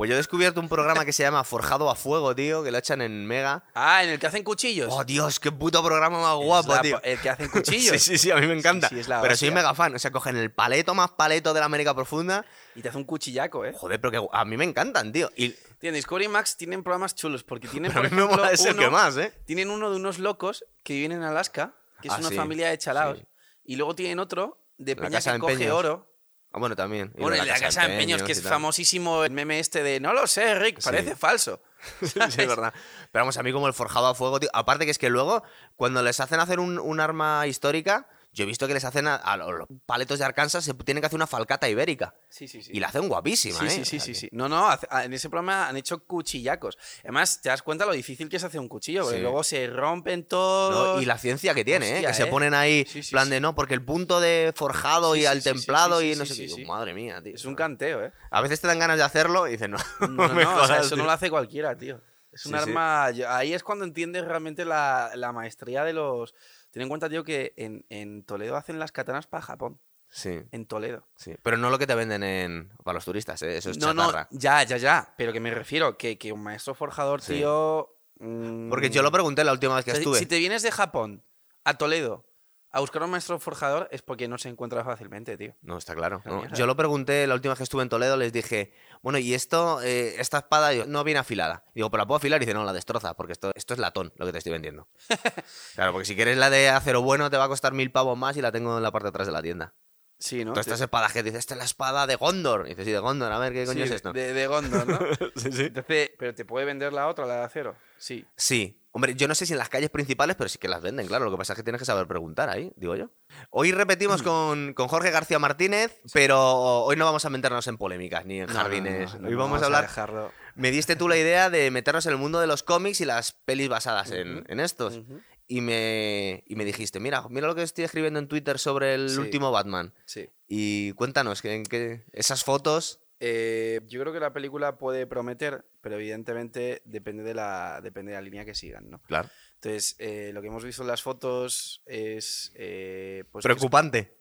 [0.00, 2.78] Pues yo he descubierto un programa que se llama Forjado a Fuego, tío, que lo
[2.78, 3.64] echan en Mega.
[3.74, 4.88] Ah, en el que hacen cuchillos.
[4.90, 7.02] Oh, Dios, qué puto programa más guapo, la- tío.
[7.02, 7.92] El que hacen cuchillos.
[8.00, 8.88] Sí, sí, sí, a mí me encanta.
[8.88, 9.94] sí, es la pero soy mega fan.
[9.94, 12.46] O sea, cogen el paleto más paleto de la América Profunda.
[12.74, 13.74] Y te hace un cuchillaco, ¿eh?
[13.76, 15.30] Joder, pero que a mí me encantan, tío.
[15.36, 18.42] Y Tío, Discovery Max tienen programas chulos porque tienen, pero a por mí me ejemplo,
[18.44, 19.34] mola ese uno- que más, ¿eh?
[19.44, 22.70] Tienen uno de unos locos que viven en Alaska, que es Ah, una sí, familia
[22.70, 23.18] de chalaos.
[23.18, 23.24] sí.
[23.64, 26.09] Y luego tienen otro de La peña que coge oro.
[26.52, 27.12] Ah, bueno, también.
[27.16, 30.00] Y Bueno, el de la casa de empeños, que es famosísimo el meme este de
[30.00, 30.84] no lo sé, Rick, Sí.
[30.90, 31.62] parece falso.
[32.02, 32.74] Sí, es verdad.
[33.12, 34.50] Pero vamos, a mí como el forjado a fuego, tío.
[34.52, 35.42] Aparte que es que luego,
[35.76, 39.16] cuando les hacen hacer un, un arma histórica, yo he visto que les hacen a,
[39.16, 42.14] a los paletos de Arkansas, se tienen que hacer una falcata ibérica.
[42.28, 42.70] Sí, sí, sí.
[42.74, 43.70] Y la hacen guapísima, Sí, ¿eh?
[43.70, 44.28] sí, O sí, sea sí, que- sí.
[44.32, 44.68] No, no,
[45.02, 46.78] en ese programa han hecho cuchillacos.
[47.02, 49.22] Además, te das cuenta lo difícil que es hacer un cuchillo, porque Sí.
[49.22, 51.02] luego se rompen No, todos.
[51.02, 52.06] y la ciencia que tiene, ¿eh?
[52.06, 52.26] Que se ¿eh?
[52.26, 56.14] ponen ahí, Sí, plan de no, porque el punto de forjado y al templado y
[56.14, 56.64] no sé qué.
[56.66, 57.34] Madre mía, tío.
[57.34, 58.12] Es un canteo, ¿eh?
[58.30, 60.76] A veces te dan ganas de hacerlo y dicen, no, No, no, no, o sea,
[60.76, 62.00] jodas, eso no lo hace cualquiera, tío.
[62.32, 63.06] Es un Sí, arma.
[63.06, 66.32] Ahí es cuando entiendes realmente la, la maestría de los.
[66.70, 69.80] Ten en cuenta, tío, que en, en Toledo hacen las katanas para Japón.
[70.12, 71.06] Sí, En Toledo.
[71.16, 71.34] sí.
[71.42, 72.72] Pero no lo que te venden en...
[72.82, 73.58] para los turistas, ¿eh?
[73.58, 74.26] Eso es No, chatarra.
[74.30, 75.14] no, ya, ya, ya.
[75.16, 77.34] Pero que me refiero que, que un maestro forjador, Sí.
[77.34, 77.88] tío.
[78.18, 80.18] mm, Porque yo lo pregunté la última vez que o sea, estuve.
[80.18, 81.24] Si te vienes de Japón
[81.64, 82.26] a Toledo
[82.72, 85.54] a buscar un maestro forjador es porque no se encuentra fácilmente, tío.
[85.62, 86.22] No, está claro.
[86.24, 86.46] No.
[86.54, 89.82] Yo lo pregunté la última vez que estuve en Toledo, les dije, bueno, y esto,
[89.82, 91.64] eh, esta espada no viene afilada.
[91.74, 92.40] Digo, ¿pero la puedo afilar?
[92.40, 94.88] Y dice, no, la destroza, porque esto, esto es latón, lo que te estoy vendiendo.
[95.74, 98.36] claro, porque si quieres la de acero bueno, te va a costar mil pavos más
[98.36, 99.74] y la tengo en la parte de atrás de la tienda.
[100.20, 100.52] Sí, ¿no?
[100.52, 102.66] Todas estas espadas que dices, esta es la espada de Gondor.
[102.66, 104.12] Y dices, sí, de Gondor, a ver qué coño Sí, es esto.
[104.12, 104.98] De, de Gondor, ¿no?
[105.36, 105.62] sí, sí.
[105.64, 107.74] Entonces, pero te puede vender la otra, la de acero.
[107.96, 108.24] Sí.
[108.36, 108.76] Sí.
[108.92, 111.24] Hombre, yo no sé si en las calles principales, pero sí que las venden, claro.
[111.24, 113.10] Lo que pasa es que tienes que saber preguntar ahí, digo yo.
[113.50, 116.38] Hoy repetimos con, con Jorge García Martínez, pero
[116.82, 119.14] hoy no vamos a meternos en polémicas ni en No, jardines.
[119.14, 119.82] no, no, hoy vamos, a hablar.
[119.82, 120.32] dejarlo.
[120.54, 123.32] Me diste tú la idea de meternos en el mundo de los cómics y las
[123.32, 124.98] pelis basadas en, estos.
[124.98, 125.20] Ujú.
[125.52, 129.10] Y me, y me dijiste, mira, mira lo que estoy escribiendo en Twitter sobre el
[129.10, 129.18] Sí.
[129.18, 129.92] último Batman.
[130.04, 130.28] Sí.
[130.46, 133.00] Y cuéntanos, en qué- esas fotos.
[133.18, 138.18] Eh, yo creo que la película puede prometer, pero evidentemente depende de la, depende de
[138.18, 139.02] la línea que sigan, ¿no?
[139.02, 139.28] Claro.
[139.56, 142.52] Entonces, eh, lo que hemos visto en las fotos es.
[142.54, 144.16] eh, pues, Preocupante.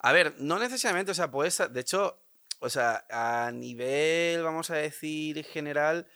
[0.00, 2.18] A ver, no necesariamente, o sea, puede estar- De hecho,
[2.60, 6.06] o sea, a nivel, vamos a decir, general,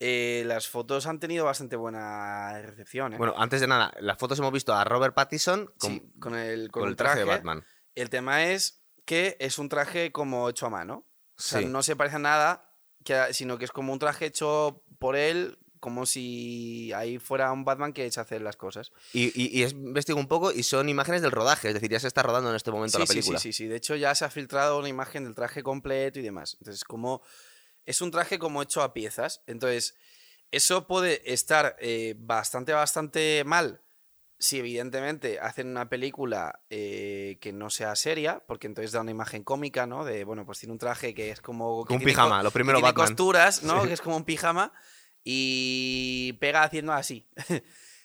[0.00, 3.18] eh, las fotos han tenido bastante buena recepción, ¿eh?
[3.18, 6.70] Bueno, antes de nada, las fotos hemos visto a Robert Pattinson con, Sí, con el,
[6.70, 7.64] con con el traje, de Batman.
[7.94, 11.04] El tema es que es un traje como hecho a mano.
[11.36, 11.66] O sea, Sí.
[11.66, 15.58] no se parece a nada, que, sino que es como un traje hecho por él,
[15.80, 18.90] como si ahí fuera un Batman que echa a hacer las cosas.
[19.12, 22.00] Y, y, y he investigado un poco y son imágenes del rodaje, es decir, ya
[22.00, 23.38] se está rodando en este momento Sí, la sí, película.
[23.38, 23.68] sí, sí, sí.
[23.68, 26.56] De hecho, ya se ha filtrado una imagen del traje completo y demás.
[26.60, 27.22] Entonces, como
[27.88, 29.42] es un traje como hecho a piezas.
[29.46, 29.96] Entonces,
[30.50, 33.80] eso puede estar eh, bastante, bastante mal
[34.38, 39.42] si evidentemente hacen una película eh, que no sea seria, porque entonces da una imagen
[39.42, 40.04] cómica, ¿no?
[40.04, 41.86] De, bueno, pues tiene un traje que es como...
[41.86, 43.06] que un tiene pijama, lo que primero tiene Batman.
[43.06, 43.80] costuras, ¿no?
[43.80, 43.88] Sí.
[43.88, 44.72] Que es como un pijama
[45.24, 47.26] y pega haciendo así.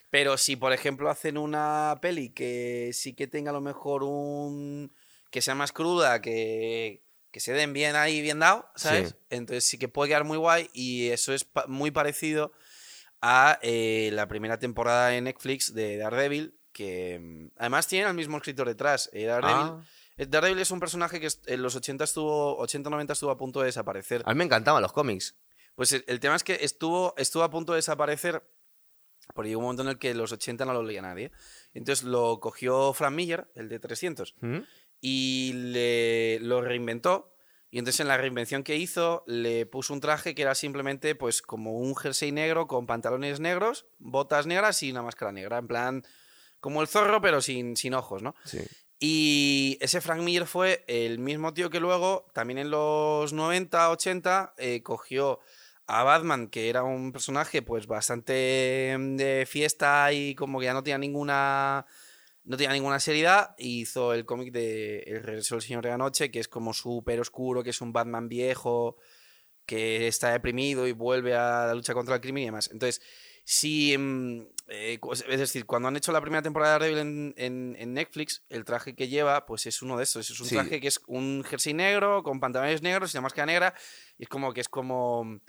[0.10, 4.94] Pero si, por ejemplo, hacen una peli que sí que tenga a lo mejor un...
[5.30, 7.03] que sea más cruda, que,
[7.34, 9.10] que se den bien ahí, bien dado, ¿sabes?
[9.10, 9.16] Sí.
[9.32, 12.54] Entonces sí que puede quedar muy guay y eso es pa- muy parecido
[13.22, 18.38] a eh, la primera temporada de Netflix de Daredevil, que mm, además tiene al mismo
[18.38, 19.10] escritor detrás.
[19.14, 19.84] Eh, Daredevil, Ah,
[20.18, 23.66] eh, Daredevil es un personaje que en los 80 estuvo 80-90 estuvo a punto de
[23.68, 24.22] desaparecer.
[24.26, 25.36] a mí me encantaban los cómics.
[25.76, 28.44] Pues el, el tema es que estuvo, estuvo a punto de desaparecer
[29.34, 31.32] porque llegó un momento en el que los 80 no lo leía nadie.
[31.74, 34.58] Entonces lo cogió Frank Miller, el de 300, ¿Mm?
[35.06, 37.36] Y le, lo reinventó.
[37.70, 41.42] Y entonces en la reinvención que hizo le puso un traje que era simplemente pues
[41.42, 45.58] como un jersey negro con pantalones negros, botas negras y una máscara negra.
[45.58, 46.04] En plan,
[46.62, 48.34] como el zorro pero sin, sin ojos, ¿no?
[48.46, 48.60] Sí.
[48.98, 54.54] Y ese Frank Miller fue el mismo tío que luego, también en los 90, 80,
[54.58, 55.42] eh, cogió
[55.86, 60.74] a Batman, que era un personaje pues bastante mm, de fiesta y como que ya
[60.74, 61.86] no tenía ninguna
[62.46, 65.98] no tenía ninguna seriedad, y hizo el cómic de El regreso del Señor de la
[65.98, 68.98] Noche, que es como súper oscuro, que es un Batman viejo,
[69.66, 72.70] que está deprimido y vuelve a la lucha contra el crimen y demás.
[72.72, 73.02] Entonces,
[73.46, 75.00] si, mm, eh,
[75.30, 78.66] es decir, cuando han hecho la primera temporada de Daredevil en, en- en Netflix, el
[78.66, 80.30] traje que lleva, pues es uno de estos.
[80.30, 80.56] Es un Sí.
[80.56, 83.74] traje que es un jersey negro, con pantalones negros y una máscara negra,
[84.18, 85.40] y es como que es como...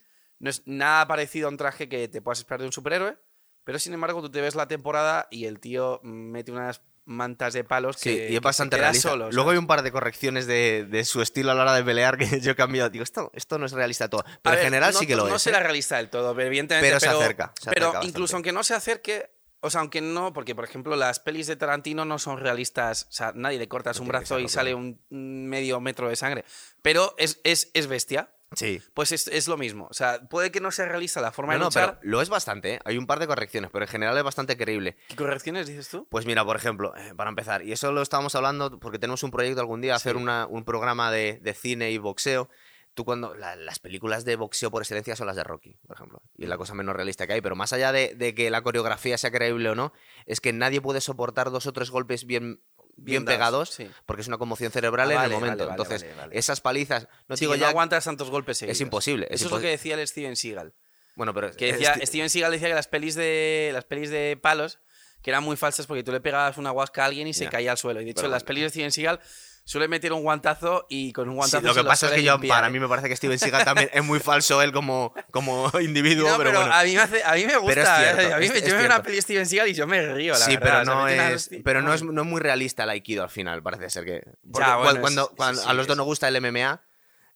[0.41, 3.17] No es nada parecido a un traje que te puedas esperar de un superhéroe,
[3.65, 7.65] pero sin embargo tú te ves la temporada y el tío mete unas mantas de
[7.65, 9.11] palos Sí, que, y es bastante realista.
[9.11, 11.85] solo, Luego hay un par de correcciones de, de su estilo a la hora de
[11.85, 12.89] pelear que yo he cambiado.
[12.89, 14.23] Digo, esto, esto no es realista todo.
[14.23, 15.43] A Pero ver, en general no- sí que lo no es.
[15.43, 15.63] será ¿eh?
[15.65, 16.89] realista del todo, pero evidentemente.
[16.89, 19.31] Pero se acerca, se pero acerca incluso aunque no se acerque,
[19.61, 23.13] o sea, aunque no, porque por ejemplo las pelis de Tarantino no son realistas, o
[23.13, 26.45] sea, nadie le cortas No un brazo y sale un un medio metro de sangre,
[26.81, 28.31] pero es, es, es bestia.
[28.57, 28.81] Sí.
[28.95, 29.87] Pues es, es lo mismo.
[29.91, 31.99] O sea, puede que no sea realista la forma No, de no, luchar.
[32.01, 32.81] pero lo es bastante, ¿eh?
[32.85, 34.97] Hay un par de correcciones, pero en general es bastante creíble.
[35.09, 36.07] ¿Qué correcciones dices tú?
[36.11, 39.31] Pues mira, por ejemplo, eh, para empezar, y eso lo estábamos hablando porque tenemos un
[39.31, 42.49] proyecto algún día, hacer una- un programa de, de cine y boxeo.
[42.95, 46.23] Tú cuando la- las películas de boxeo por excelencia son las de Rocky, por ejemplo,
[46.37, 48.63] y es la cosa menos realista que hay, pero más allá de, de que la
[48.63, 49.93] coreografía sea creíble o no,
[50.27, 52.61] es que nadie puede soportar dos o tres golpes bien,
[52.97, 53.91] bien, pegados sí.
[54.07, 55.67] porque es una conmoción cerebral Ah, en el momento.
[55.67, 57.63] vale, Entonces, esas palizas, no Sí, digo ya...
[57.63, 58.81] no aguantas tantos golpes seguidos.
[58.81, 60.73] imposible, es Eso es lo que decía el Steven Seagal.
[61.17, 64.79] bueno, pero Que decía, Steven Seagal decía que las pelis de las pelis de palos
[65.23, 67.51] que eran muy falsas porque tú le pegabas una guasca a alguien y se Ya.
[67.51, 68.01] caía al suelo.
[68.01, 69.21] Y de hecho, Pero las pelis de Steven Seagal
[69.67, 72.39] suele meter un guantazo y con un Sí, guantazo lo que pasa es que yo,
[72.41, 72.71] para ¿eh?
[72.71, 76.37] mí me parece que Steven Seagal también es muy falso él como, como individuo, No,
[76.37, 76.75] pero, pero bueno.
[76.75, 77.81] a mí me, hace- a mí me gusta.
[77.81, 78.33] Es cierto, ¿eh?
[78.35, 80.39] a mí me, yo veo una peli de Steven Seagal y yo me río, la
[80.41, 80.61] Sí, verdad.
[80.63, 83.31] pero o sea, no es, pero no es, no es muy realista el Aikido al
[83.31, 84.23] final, parece ser que.
[84.43, 86.83] Ya, bueno, cuando, es- sí, cuando sí, a los dos nos gusta el MMA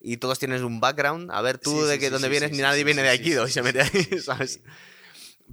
[0.00, 2.84] y todos tienen un background, a ver tú Sí, de que dónde vienes ni nadie
[2.84, 3.88] viene de Aikido y se mete ahí,
[4.22, 4.60] ¿sabes?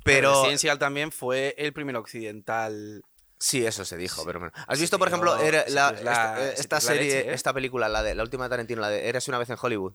[0.04, 3.04] Pero Steven Seagal también fue el primer occidental.
[3.48, 4.24] Sí, eso se dijo, Sí.
[4.26, 4.54] pero bueno.
[4.68, 7.34] ¿Has visto, por ejemplo, era la- la- esta, esta serie, leche, ¿eh?
[7.34, 9.94] esta película, la, de, la última de Tarantino, la de Eres una vez en Hollywood?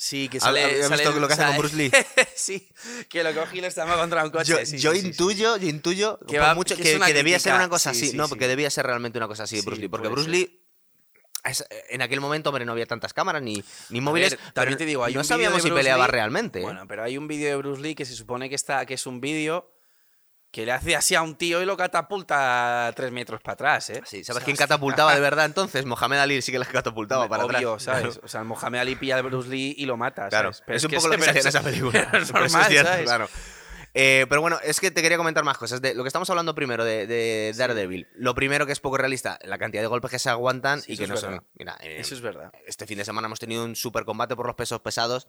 [0.00, 0.62] Sí, que ¿Has- sale.
[0.64, 1.90] has sale- visto lo que hace con sale- Bruce Lee?
[2.36, 2.68] sí,
[3.08, 4.52] que lo coge y lo estamba contra un coche.
[4.52, 7.54] Yo, sí, yo sí, intuyo, yo intuyo Que va- mucho que que, que debía ser
[7.54, 9.80] una cosa sí, así, sí, no, porque debía ser realmente una cosa así, Sí, Bruce
[9.82, 10.28] Lee, porque Bruce.
[10.30, 10.64] Lee
[11.90, 14.84] en aquel momento, hombre, no había tantas cámaras ni, ni móviles, ver, pero también te
[14.84, 16.58] digo, hay no un sabíamos si peleaba Lee- realmente.
[16.58, 16.62] ¿eh?
[16.62, 19.06] Bueno, pero hay un vídeo de Bruce Lee que se supone que está que es
[19.06, 19.70] un vídeo
[20.50, 24.02] que le hace así a un tío y lo catapulta tres metros para atrás, ¿eh?
[24.06, 25.84] Sí, ¿Sabes O sea, quién catapultaba de verdad entonces?
[25.84, 27.82] Mohamed Ali sí que las catapultaba para Obvio, atrás.
[27.82, 28.20] ¿sabes?
[28.24, 30.62] O sea, Mohamed Ali pilla a Bruce Lee y lo mata, Claro, ¿sabes?
[30.66, 32.08] Pero es un poco lo que se hacía en esa película.
[32.10, 33.04] pero es cierto, ¿sabes?
[33.04, 33.28] claro.
[33.94, 35.80] Eh, pero bueno, es que te quería comentar más cosas.
[35.80, 38.06] De lo que estamos hablando primero de, de Daredevil.
[38.14, 40.96] Lo primero que es poco realista, la cantidad de golpes que se aguantan Sí, y
[40.96, 41.44] que es no son.
[41.58, 42.52] Mira, eh, Eso es verdad.
[42.66, 45.26] este fin de semana hemos tenido un super combate por los pesos pesados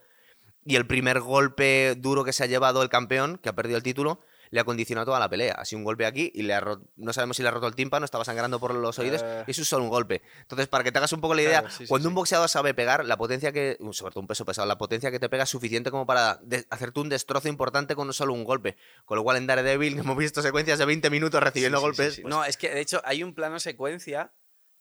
[0.65, 3.83] y el primer golpe duro que se ha llevado el campeón, que ha perdido el
[3.83, 4.21] título,
[4.51, 5.53] le ha condicionado toda la pelea.
[5.55, 7.67] Ha sido un golpe aquí y le ha roto, no sabemos si le ha roto
[7.67, 9.43] el tímpano, estaba sangrando por los oídos Eh.
[9.47, 10.21] y eso es solo un golpe.
[10.41, 12.07] Entonces, para que te hagas un poco la idea, Claro, sí, sí, cuando sí.
[12.09, 15.11] un boxeador sabe pegar, la potencia que, uh, sobre todo un peso pesado, la potencia
[15.11, 18.75] que te pega es suficiente como para hacerte un destrozo importante con solo un golpe.
[19.05, 22.09] Con lo cual en Daredevil hemos visto secuencias de 20 minutos recibiendo Sí, sí, golpes.
[22.09, 22.21] sí, sí.
[22.23, 24.33] pues, No, es que de hecho hay un plano secuencia.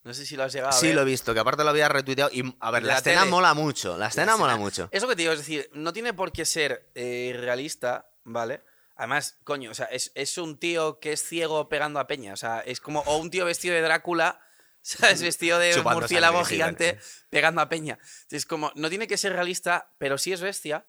[0.05, 0.95] No sé si lo has llegado a sí, ver.
[0.95, 3.31] lo he visto, que aparte lo había retuiteado y a ver, la, la escena tele.
[3.33, 4.89] mola mucho, la escena escena- mola mucho.
[4.93, 8.63] Eso que te digo, es decir, no tiene por qué ser eh, realista, ¿vale?
[8.99, 12.35] Además, coño, o sea, es, es un tío que es ciego pegando a peña.
[12.35, 13.01] O sea, es como.
[13.07, 14.41] O un tío vestido de Drácula,
[14.83, 15.23] ¿sabes?
[15.23, 16.99] Vestido de murciélago gigante
[17.31, 17.99] pegando a peña.
[18.31, 18.73] Es como.
[18.75, 20.85] No tiene que ser realista, pero sí es bestia.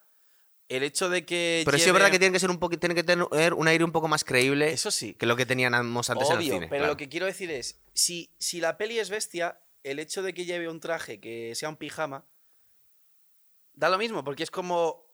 [0.69, 1.61] El hecho de que.
[1.65, 3.83] Pero sí es lleve- verdad que tiene que ser un tiene que tener un aire
[3.83, 5.13] un poco más creíble Eso sí.
[5.15, 6.67] que lo que teníamos antes en el Obvio, cine.
[6.67, 6.93] pero claro.
[6.93, 10.45] lo que quiero decir es, si, si la peli es bestia, el hecho de que
[10.45, 12.25] lleve un traje que sea un pijama,
[13.73, 15.08] da lo mismo, porque es como...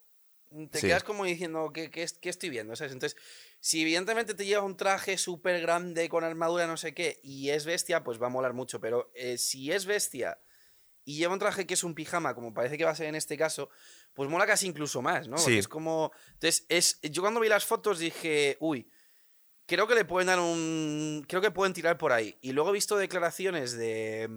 [0.72, 0.88] Te Sí.
[0.88, 2.76] quedas como diciendo, ¿qué, qué, qué estoy viendo?
[2.76, 2.94] ¿sabes?
[2.94, 3.20] Entonces,
[3.60, 7.66] si evidentemente te lleva un traje súper grande con armadura, no sé qué, y es
[7.66, 8.80] bestia, pues va a molar mucho.
[8.80, 10.40] Pero eh, si es bestia
[11.04, 13.16] y lleva un traje que es un pijama, como parece que va a ser en
[13.16, 13.70] este caso,
[14.14, 15.36] pues mola casi incluso más, ¿no?
[15.36, 15.58] Porque Sí.
[15.60, 16.12] es como...
[16.34, 18.90] Entonces, es, yo cuando vi las fotos dije, uy,
[19.68, 21.26] creo que le pueden dar un.
[21.28, 22.38] Creo que pueden tirar por ahí.
[22.42, 24.30] Y luego he visto declaraciones de.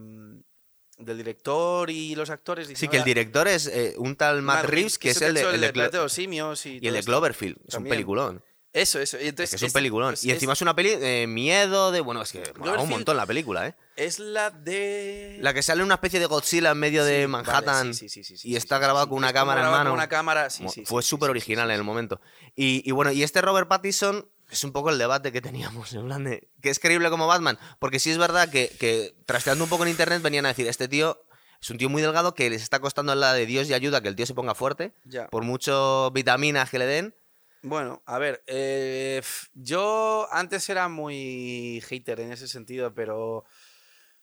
[0.98, 2.66] Del director y los actores.
[2.66, 5.34] Sí, diciendo, que el "Ah, director es eh, un tal Matt, Reeves, que es el
[5.34, 7.02] de, el de Clo- los simios y, y el de.
[7.02, 7.56] Cloverfield.
[7.66, 8.42] Es un peliculón.
[8.70, 9.16] Eso, eso.
[9.16, 10.12] Y Es entonces, que es un peliculón.
[10.14, 12.00] es- y encima es una peli de miedo, de.
[12.00, 13.74] Bueno, es que mola un montón la película, ¿eh?
[13.96, 15.38] es la de.
[15.40, 18.22] La que sale una especie de Godzilla en medio Sí, de vale, Manhattan sí, sí,
[18.22, 19.90] sí, sí, y sí, está sí, grabado sí, con una cámara en grabado mano.
[19.90, 21.80] Con una cámara, sí, sí, Fue sí, sí, súper sí, original sí, en sí.
[21.80, 22.20] el momento.
[22.54, 26.06] Y, y bueno, y este Robert Pattinson es un poco el debate que teníamos, en
[26.06, 29.70] plan de, que es creíble como Batman, porque sí es verdad que, que trasteando un
[29.70, 31.22] poco en internet venían a decir, este tío
[31.60, 34.08] es un tío muy delgado que les está costando la de Dios y ayuda que
[34.08, 35.26] el tío se ponga fuerte, Ya.
[35.28, 37.14] por mucho vitaminas que le den.
[37.62, 39.20] Bueno, a ver, eh,
[39.54, 43.44] yo antes era muy hater en ese sentido, pero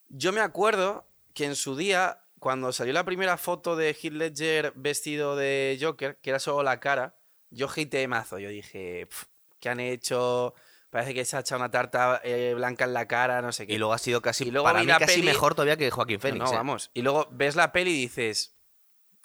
[0.08, 4.72] yo me acuerdo que en su día, cuando salió la primera foto de Heath Ledger
[4.78, 7.18] vestido de Joker, que era solo la cara,
[7.50, 8.40] yo hateé mazo.
[8.40, 9.10] Yo dije,
[9.56, 10.54] "Pf, ¿qué han hecho?
[10.90, 13.74] Parece que se ha echado una tarta eh, blanca en la cara, no sé qué.
[13.74, 15.92] Y luego ha sido casi, Y luego para mí la casi peli- mejor todavía que
[15.92, 16.44] Joaquín No, Phoenix.
[16.46, 16.56] no, ¿eh?
[16.56, 16.92] vamos.
[16.94, 18.56] Y luego ves la peli y dices,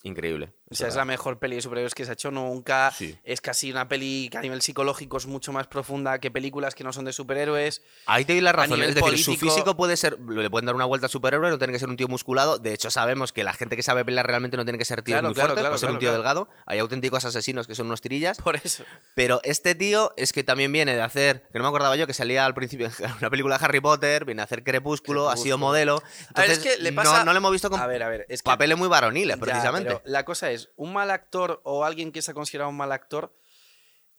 [0.02, 0.52] Increíble.
[0.72, 2.92] O sea, es la mejor peli de superhéroes que se ha hecho nunca.
[2.96, 3.18] Sí.
[3.24, 6.84] Es casi una peli que a nivel psicológico es mucho más profunda que películas que
[6.84, 7.82] no son de superhéroes.
[8.06, 8.80] Ahí te doy la razón.
[8.80, 10.16] Es decir, su físico puede ser.
[10.20, 12.58] Le pueden dar una vuelta a superhéroe, no tiene que ser un tío musculado.
[12.58, 15.14] De hecho, sabemos que la gente que sabe pelear realmente no tiene que ser tío
[15.14, 16.48] Claro, muy claro, fuerte, claro, puede ser un tío delgado.
[16.66, 18.38] Hay auténticos asesinos que son unos tirillas.
[18.38, 18.84] Por eso.
[19.16, 22.14] Pero este tío es que también viene de hacer, que no me acordaba yo, que
[22.14, 25.58] salía al principio en una película de Harry Potter, viene a hacer Crepúsculo, ha sido
[25.58, 25.96] modelo.
[26.32, 28.04] A ver, es Entonces, que le no- pasa- no, le hemos visto con A ver,
[28.04, 28.24] a ver.
[28.28, 29.88] Es que papeles muy varoniles, Ya, precisamente.
[29.88, 32.92] pero la cosa es, un mal actor o alguien que se ha considerado un mal
[32.92, 33.34] actor,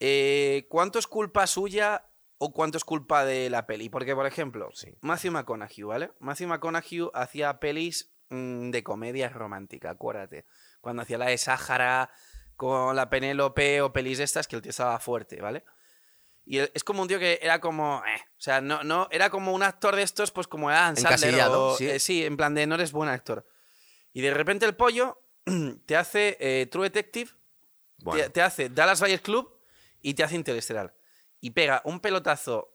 [0.00, 2.06] eh, ¿cuánto es culpa suya
[2.38, 3.88] o cuánto es culpa de la peli?
[3.88, 4.94] Porque, por ejemplo, Sí.
[5.00, 6.12] Matthew McConaughey, ¿vale?
[6.18, 10.46] Matthew McConaughey hacía pelis mm, de comedia romántica, acuérdate.
[10.80, 12.10] Cuando hacía la de Sáhara
[12.56, 15.64] con la Penélope o pelis de estas, que el tío estaba fuerte, ¿vale?
[16.44, 18.02] Y él- es como un tío que era como.
[18.06, 21.34] eh, o sea, no, no, era como un actor de estos, pues como Adam Sandler.
[21.58, 21.88] O- sí.
[21.88, 23.46] eh, sí, en plan de no eres buen actor.
[24.12, 25.21] Y de repente el pollo
[25.86, 29.50] te hace eh, True Detective, te, Bueno, te hace Dallas Buyers Club
[30.00, 30.94] y te hace Interestelar.
[31.40, 32.72] Y pega un pelotazo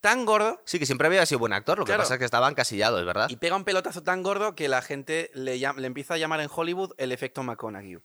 [0.00, 0.60] tan gordo.
[0.64, 3.06] sí, que siempre había sido buen actor, lo que pasa es que estaba encasillado, es
[3.06, 3.28] verdad.
[3.28, 6.48] Y pega un pelotazo tan gordo que la gente le, le empieza a llamar en
[6.54, 7.98] Hollywood el efecto McConaughey.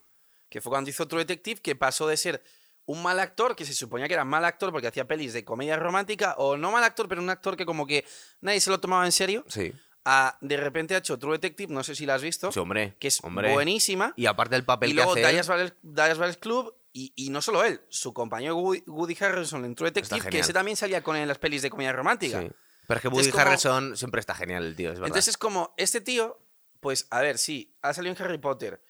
[0.49, 2.41] Que fue cuando hizo True Detective, que pasó de ser
[2.85, 5.77] un mal actor, que se suponía que era mal actor porque hacía pelis de comedia
[5.77, 8.05] romántica, o no mal actor, pero un actor que como que
[8.41, 9.73] nadie se lo tomaba en serio, Sí,
[10.05, 12.95] a de repente ha hecho True Detective, no sé si la has visto, sí, hombre.
[12.99, 13.53] que es hombre.
[13.53, 14.13] buenísima.
[14.15, 17.41] Y aparte el papel Y luego que hace Dallas Buyers- Dallas Club, y, y no
[17.41, 21.15] solo él, su compañero Woody, Woody Harrelson en True Detective, que ese también salía con
[21.15, 22.41] él en las pelis de comedia romántica.
[22.41, 22.49] sí.
[22.87, 25.07] Pero es que Entonces, Woody como- Harrelson siempre está genial, el tío, es verdad.
[25.07, 26.37] Entonces es como, este tío,
[26.81, 28.81] pues a ver, sí, ha salido en Harry Potter.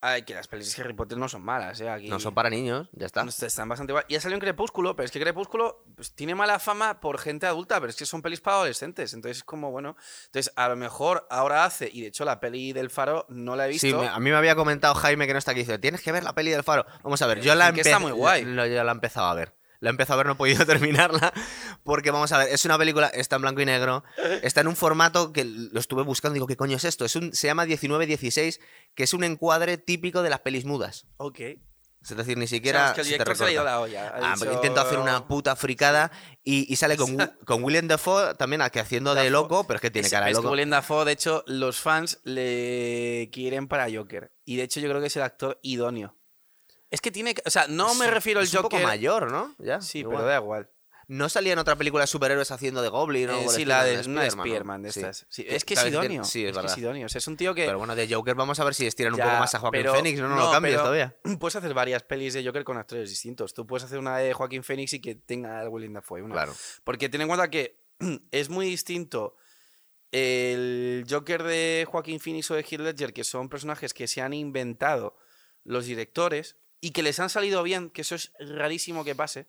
[0.00, 1.88] Ay, que las pelis de Harry Potter no son malas, ¿eh?
[1.90, 3.24] Aquí No son para niños, ya está.
[3.24, 4.04] están bastante igual.
[4.06, 7.46] Y ha salido en Crepúsculo, pero es que Crepúsculo pues, tiene mala fama por gente
[7.46, 9.12] adulta, pero es que son pelis para adolescentes.
[9.12, 9.96] Entonces es como, bueno.
[10.26, 13.66] Entonces, a lo mejor ahora hace, y de hecho la peli del Faro no la
[13.66, 13.88] he visto.
[13.88, 15.60] Sí, me- a mí me había comentado Jaime que no está aquí.
[15.60, 16.86] Dice, tienes que ver la peli del faro.
[17.02, 18.44] Vamos a ver, yo la Dicen que está empe- muy guay.
[18.44, 19.57] yo la he empezado a ver.
[19.80, 21.32] La he empezado a ver, no he podido terminarla.
[21.84, 24.02] Porque vamos a ver, es una película, está en blanco y negro.
[24.42, 26.34] Está en un formato que lo estuve buscando.
[26.34, 27.04] Digo, ¿qué coño es esto?
[27.04, 28.60] Es un, se llama 1916,
[28.94, 31.06] que es un encuadre típico de las pelis mudas.
[31.18, 31.40] Ok.
[32.00, 32.88] Es decir, ni O sea, siquiera.
[32.88, 34.08] es que el se te director se le ha ido la olla.
[34.08, 36.10] Ha Ah, dicho- Intento hacer una puta fricada
[36.44, 39.30] y, y sale con, con William Dafoe también que haciendo de Dafoe.
[39.30, 40.52] loco, pero es que tiene Es- cara de es que loco.
[40.52, 44.30] Willem Dafoe, de hecho, los fans le quieren para Joker.
[44.44, 46.16] Y de hecho, yo creo que es el actor idóneo.
[46.90, 47.34] Es que tiene.
[47.34, 48.78] que- O sea, no me refiero al es un Joker.
[48.78, 49.54] poco mayor, ¿no?
[49.58, 50.16] Ya, Sí, igual.
[50.18, 50.70] pero da igual.
[51.10, 53.82] ¿No salía en otra película de superhéroes haciendo de Goblin o Eh, algo sí, la
[53.82, 54.86] de una de Spider-Man, ¿no?
[54.88, 55.00] De Sí.
[55.00, 55.26] estas.
[55.30, 56.22] Sí, Que es que es que- idóneo.
[56.24, 56.72] Sí, es es que verdad.
[56.72, 57.06] es idóneo.
[57.06, 57.64] O sea, es un tío que.
[57.64, 60.20] Pero bueno, de Joker vamos a ver si estiran un poco más a Joaquín Phoenix,
[60.20, 61.16] no, no, lo cambies todavía.
[61.40, 63.54] Puedes hacer varias pelis de Joker con actores distintos.
[63.54, 66.20] Tú puedes hacer una de Joaquín Phoenix y que tenga a Willem Dafoe.
[66.22, 66.34] una.
[66.34, 66.54] Claro.
[66.84, 67.80] Porque ten en cuenta que
[68.30, 69.34] es muy distinto
[70.12, 74.32] el Joker de Joaquín Phoenix o de Heath Ledger, que son personajes que se han
[74.34, 75.16] inventado
[75.64, 79.46] los directores y que les han salido bien, que eso es rarísimo que pase,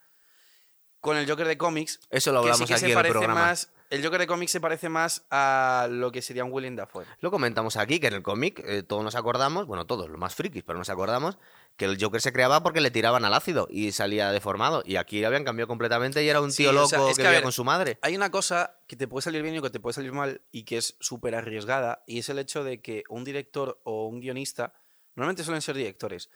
[0.99, 3.11] con el Joker de cómics, Eso lo que hablamos sí que aquí se en el
[3.11, 3.33] programa.
[3.33, 3.71] más...
[3.89, 7.05] El Joker de cómics se parece más a lo que sería un Willem Dafoe.
[7.21, 10.35] Lo comentamos aquí, que en el cómic eh, todos nos acordamos, bueno, todos, los más
[10.35, 11.39] frikis, pero nos acordamos
[11.75, 14.83] que el Joker se creaba porque le tiraban al ácido y salía deformado.
[14.85, 17.23] Y aquí habían cambiado completamente y era un Sí, tío o loco sea, es que
[17.23, 17.97] que, a vivía ver, con su madre.
[18.03, 20.65] Hay una cosa que te puede salir bien y que te puede salir mal y
[20.65, 24.73] que es súper arriesgada y es el hecho de que un director o un guionista,
[25.15, 26.29] normalmente suelen ser directores,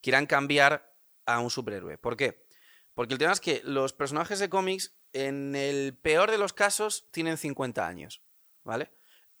[0.00, 0.94] quieran cambiar
[1.26, 1.98] a un superhéroe.
[1.98, 2.46] ¿Por qué?
[2.94, 7.08] Porque el tema es que los personajes de cómics, en el peor de los casos,
[7.12, 8.22] tienen 50 años,
[8.64, 8.90] ¿vale?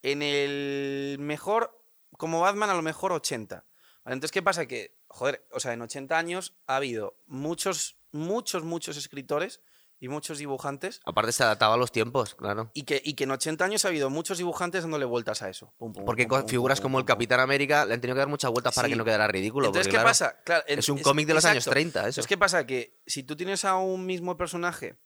[0.02, 3.66] En el mejor, como Batman, a lo mejor 80.
[4.04, 4.14] ¿vale?
[4.14, 4.66] Entonces, ¿qué pasa?
[4.66, 9.60] Que, joder, o sea, en 80 años ha habido muchos, muchos, muchos escritores
[10.00, 12.70] y muchos dibujantes Aparte se adaptaba a los tiempos, claro.
[12.74, 15.74] y que, y que en 80 años ha habido muchos dibujantes dándole vueltas a eso.
[15.76, 17.04] Pum, pum, Porque pum, con pum, figuras pum, como el.
[17.04, 19.66] Capitán América le han tenido que dar muchas vueltas para que no quedara ridículo.
[19.66, 20.40] Entonces, porque, ¿qué claro, pasa?
[20.44, 21.72] Claro, en- Es un cómic de los años exacto.
[21.74, 22.06] 30, eso.
[22.08, 22.64] Entonces, ¿qué pasa?
[22.66, 24.96] Que si tú tienes a un mismo personaje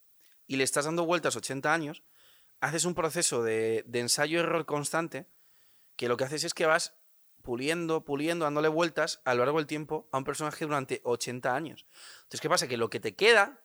[0.46, 2.02] y le estás dando vueltas 80 años,
[2.60, 5.26] haces un proceso de, de ensayo-error constante
[5.96, 6.94] que lo que haces es que vas
[7.42, 11.86] puliendo, puliendo, dándole vueltas a lo largo del tiempo a un personaje durante 80 años.
[12.24, 12.68] Entonces, ¿qué pasa?
[12.68, 13.60] Que lo que te queda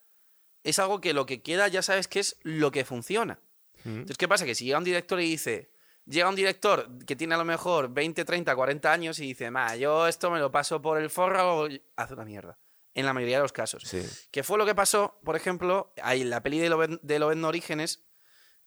[0.68, 3.40] es algo que lo que queda ya sabes que es lo que funciona.
[3.86, 3.90] Mm.
[3.90, 4.46] Entonces, ¿qué pasa?
[4.46, 5.72] Que si llega un director y dice,
[6.06, 9.78] llega un director que tiene a lo mejor 20, 30, 40 años y dice, ma,
[9.78, 12.60] yo esto me lo paso por el forro, hace una mierda.
[12.94, 13.84] En la mayoría de los casos.
[13.86, 14.04] Sí.
[14.32, 15.20] ¿Qué fue lo que pasó?
[15.24, 18.04] Por ejemplo, ahí en la peli de Loven, de Loven Orígenes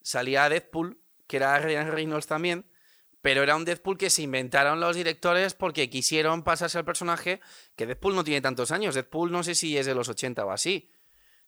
[0.02, 2.64] salía Deadpool, que era Ryan Reynolds también,
[3.20, 7.40] pero era un Deadpool que se inventaron los directores porque quisieron pasarse al personaje,
[7.76, 10.50] que Deadpool no tiene tantos años, Deadpool no sé si es de los 80 o
[10.52, 10.88] así,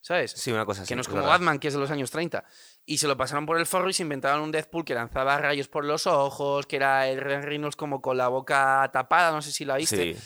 [0.03, 0.33] ¿sabes?
[0.33, 0.89] Sí, una cosa así.
[0.91, 1.23] que no es como.
[1.23, 2.45] Batman, que es de los años 30.
[2.85, 5.69] Y se lo pasaron por el forro y se inventaron un Deadpool que lanzaba rayos
[5.69, 9.51] por los ojos, que era el Ryan Reynolds como con la boca tapada, no sé
[9.53, 10.15] si la viste.
[10.15, 10.21] Sí.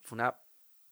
[0.00, 0.34] fue una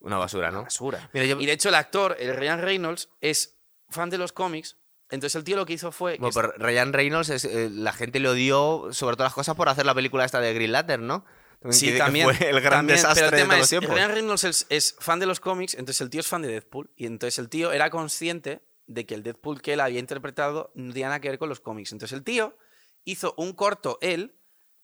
[0.01, 0.61] Una basura, ¿no?
[0.63, 1.09] basura.
[1.13, 3.57] Mira, yo- Y de hecho, el actor, el Ryan Reynolds, es
[3.89, 4.77] fan de los cómics.
[5.09, 6.17] Entonces el tío lo que hizo fue.
[6.19, 9.69] Bueno, pero Ryan Reynolds, es, eh, la gente le odió sobre todas las cosas por
[9.69, 11.25] hacer la película esta de Green Lantern, ¿no?
[11.71, 12.25] Sí, Que- también.
[12.33, 13.95] Fue el gran también, desastre pero el de tema todos los es, tiempos.
[13.95, 16.91] Ryan Reynolds es, es fan de los cómics, entonces el tío es fan de Deadpool.
[16.95, 20.93] Y entonces el tío era consciente de que el Deadpool que él había interpretado no
[20.93, 21.91] tenía nada que ver con los cómics.
[21.91, 22.57] Entonces el tío
[23.03, 24.35] hizo un corto, él,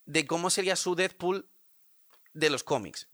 [0.06, 1.48] de cómo sería su Deadpool
[2.34, 3.08] de los cómics.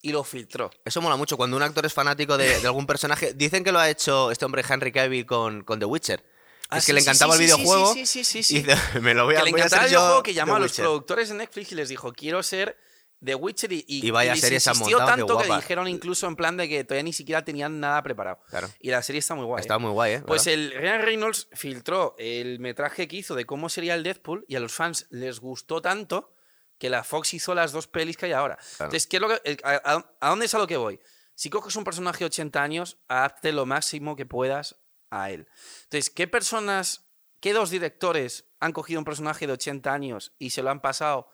[0.00, 0.70] Y lo filtró.
[0.84, 1.36] Eso mola mucho.
[1.36, 3.32] Cuando un actor es fanático de, de algún personaje.
[3.34, 6.24] Dicen que lo ha hecho este hombre Henry Cavill con, con The Witcher.
[6.70, 7.94] Ah, es sí, que le encantaba sí, el videojuego.
[7.94, 8.58] sí, sí, sí, sí,
[8.94, 10.34] Y me lo voy a, que le voy a encantaba hacer el yo videojuego que
[10.34, 12.78] llamó a los productores de Netflix y les dijo, quiero ser
[13.24, 15.56] The Witcher y, y, Y vaya les serie se insistió tanto que guapa.
[15.56, 18.40] dijeron incluso en plan de que todavía ni siquiera tenían nada preparado.
[18.48, 18.68] Claro.
[18.80, 19.60] Y la serie está muy guay.
[19.60, 19.78] Está ¿eh?
[19.78, 20.22] muy guay, ¿eh?
[20.26, 20.60] Pues ¿Verdad?
[20.62, 24.60] el Ryan Reynolds filtró el metraje que hizo de cómo sería el Deadpool y a
[24.60, 26.32] los fans les gustó tanto
[26.78, 28.56] que la Fox hizo las dos pelis que hay ahora.
[28.72, 31.00] Entonces, ¿qué es lo que- a- a dónde es a lo que voy?
[31.34, 34.76] Si coges un personaje de 80 años, hazte lo máximo que puedas
[35.10, 35.48] a él.
[35.84, 37.08] Entonces, ¿qué personas,
[37.40, 41.28] qué dos directores han cogido un personaje de 80 años y se lo han pasado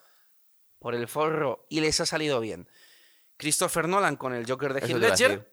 [0.85, 2.69] por el forro y les ha salido bien?
[3.39, 5.51] Christopher Nolan con el Joker de Heath Ledger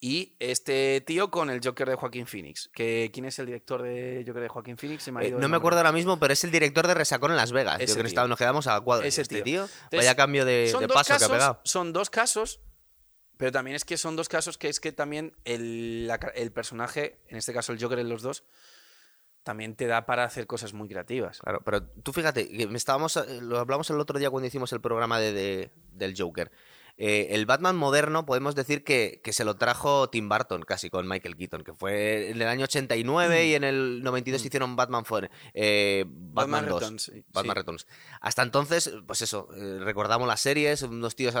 [0.00, 2.68] y este tío con el Joker de Joaquín Phoenix.
[2.74, 5.04] Que, ¿Quién es el director de Joker de Joaquín Phoenix?
[5.04, 7.30] Se me ha Eh, no me acuerdo ahora mismo, pero es el director de Resacón
[7.30, 7.76] en Las Vegas.
[7.76, 9.06] Ese Yo creo que nos quedamos a cuadro.
[9.06, 9.44] Ese Este tío.
[9.44, 11.60] tío, Entonces, vaya cambio de, paso que ha casos, pegado.
[11.62, 12.58] Son dos casos,
[13.36, 17.20] pero también es que son dos casos que es que también el, la el personaje,
[17.28, 18.42] en este caso el Joker en los dos,
[19.42, 21.38] también te da para hacer cosas muy creativas.
[21.40, 25.18] Claro, pero tú fíjate, estábamos, eh, lo hablamos el otro día cuando hicimos el programa
[25.18, 26.50] de, de- del Joker.
[27.02, 31.08] Eh, el Batman moderno podemos decir que, que se lo trajo Tim Burton casi con
[31.08, 35.30] Michael Keaton, que fue en el año 89 y en el 92 hicieron Batman, for,
[35.54, 36.34] eh, Batman,
[36.66, 36.80] Batman 2.
[36.82, 37.24] Returns, sí.
[37.32, 37.58] Batman Sí.
[37.60, 37.86] Returns.
[38.20, 41.34] Hasta entonces, pues eso, eh, recordamos las series, unos tíos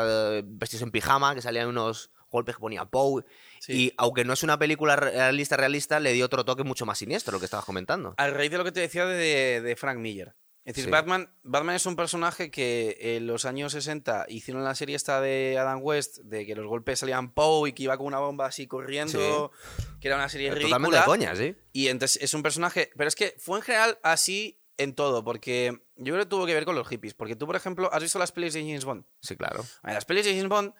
[0.46, 3.24] vestidos en pijama que salían unos golpes que ponía Poe.
[3.60, 3.72] Sí.
[3.74, 7.32] Y aunque no es una película realista, realista, le dio otro toque mucho más siniestro,
[7.32, 8.14] lo que estabas comentando.
[8.16, 10.34] Al raíz de lo que te decía de, de Frank Miller.
[10.64, 10.90] Es decir, Sí.
[10.90, 15.56] Batman, Batman es un personaje que en los años 60 hicieron la serie esta de
[15.58, 18.66] Adam West, de que los golpes salían Poe y que iba con una bomba así
[18.66, 19.52] corriendo,
[20.00, 21.00] que era una serie Totalmente ridícula.
[21.00, 21.54] de coña, sí.
[21.72, 22.90] Y entonces es un personaje.
[22.96, 26.54] Pero es que fue en general así en todo, porque yo creo que tuvo que
[26.54, 27.14] ver con los hippies.
[27.14, 29.04] Porque tú, por ejemplo, has visto las pelis de James Bond.
[29.20, 29.64] Sí, claro.
[29.82, 30.72] Las pelis de James Bond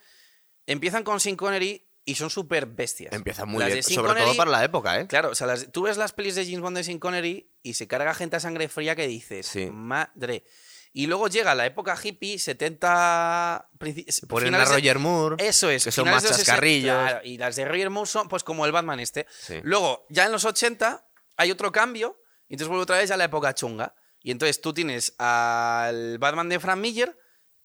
[0.66, 3.12] empiezan con Sean Connery y son súper bestias.
[3.12, 5.06] Empieza muy Las bien, sobre todo para la época, ¿eh?
[5.06, 7.74] Claro, o sea, las- tú ves las pelis de James Bond de Sean Connery y
[7.74, 9.70] se carga gente a sangre fría que dices, Sí.
[9.70, 10.44] madre.
[10.92, 13.68] Y luego llega la época hippie, 70.
[13.78, 15.36] princi- Ponen a Roger Moore.
[15.38, 15.84] Eso es.
[15.84, 16.96] que son más de los 60, chascarrillos.
[16.96, 19.26] claro, y las de Roger Moore son pues como el Batman este.
[19.40, 19.60] Sí.
[19.62, 22.20] Luego, ya en los 80, hay otro cambio.
[22.48, 23.94] Y entonces vuelve otra vez a la época chunga.
[24.22, 27.16] Y entonces tú tienes al Batman de Frank Miller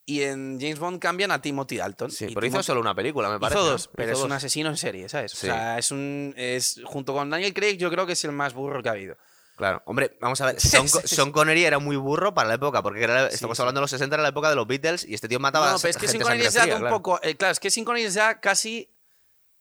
[0.06, 2.12] y en James Bond cambian a Timothy Dalton.
[2.12, 3.60] Sí, Y pero hizo Timothy- solo una película, me parece.
[3.60, 3.72] Hizo ¿no?
[3.72, 4.38] dos, pero Hizo es un dos.
[4.38, 5.32] asesino en serie, ¿sabes?
[5.32, 5.48] Sí.
[5.48, 6.34] O sea, es un.
[6.38, 9.18] Es, junto con Daniel Craig, yo creo que es el más burro que ha habido.
[9.58, 10.60] Claro, hombre, vamos a ver.
[10.60, 13.62] Sean, Sean Connery era muy burro para la época, porque era- estamos sí.
[13.62, 15.76] hablando de los 60, era la época de los Beatles, y este tío mataba No,
[15.78, 16.96] a pero es que Sin Connery ya fría, un claro.
[16.98, 17.20] poco.
[17.24, 18.90] eh, claro, es que Sin Connery ya casi.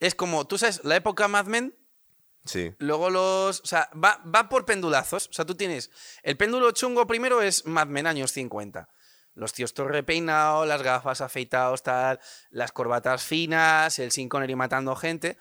[0.01, 1.75] Es como, tú sabes, la época Mad Men,
[2.45, 2.75] Sí.
[2.79, 3.61] luego los.
[3.61, 5.29] O sea, va, va por pendulazos.
[5.29, 5.91] O sea, tú tienes.
[6.23, 8.89] El péndulo chungo primero es Mad Men, años 50.
[9.35, 12.20] Los tíos torre peinado, las gafas afeitados, tal,
[12.51, 15.37] las corbatas finas, el Sin Connery matando gente.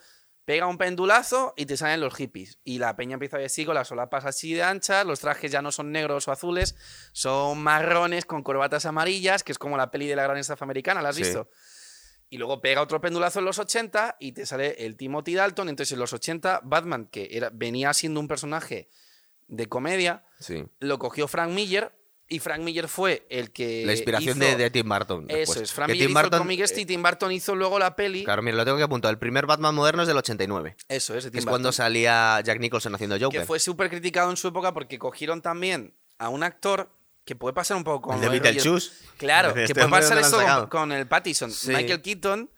[0.46, 2.60] Pega un pendulazo y te salen los hippies.
[2.66, 5.62] Y la peña empieza a vestir con las solapas así de anchas, los trajes ya
[5.62, 6.76] no son negros o azules,
[7.14, 11.02] son marrones con corbatas amarillas, que es como la peli de la gran estafa americana,
[11.02, 11.22] ¿la has Sí.
[11.24, 11.50] visto?
[12.30, 15.70] Y luego pega otro pendulazo en los 80 y te sale el Timothy Dalton.
[15.70, 18.90] Entonces en los 80 Batman, que era, venía siendo un personaje
[19.48, 20.66] de comedia, Sí.
[20.80, 21.94] lo cogió Frank Miller
[22.34, 23.86] y Frank Miller fue el que...
[23.86, 25.26] La inspiración hizo- de, de Tim Burton.
[25.30, 25.62] Eso después.
[25.62, 27.96] es, Frank Miller Tim hizo el cómic este y eh, Tim Burton hizo luego la
[27.96, 28.24] peli.
[28.24, 29.12] Claro, mira, lo tengo que apuntar.
[29.12, 30.76] El primer Batman moderno es del 89.
[30.90, 33.42] Eso es, de Tim es cuando salía Jack Nicholson haciendo Joker.
[33.42, 36.90] que fue súper criticado en su época porque cogieron también a un actor
[37.26, 38.92] que puede pasar un poco con el de Beetlejuice.
[39.18, 41.52] Claro, Este que puede pasar ¿dónde lo han esto con, el Pattison.
[41.52, 41.70] Sí.
[41.72, 42.50] Michael Keaton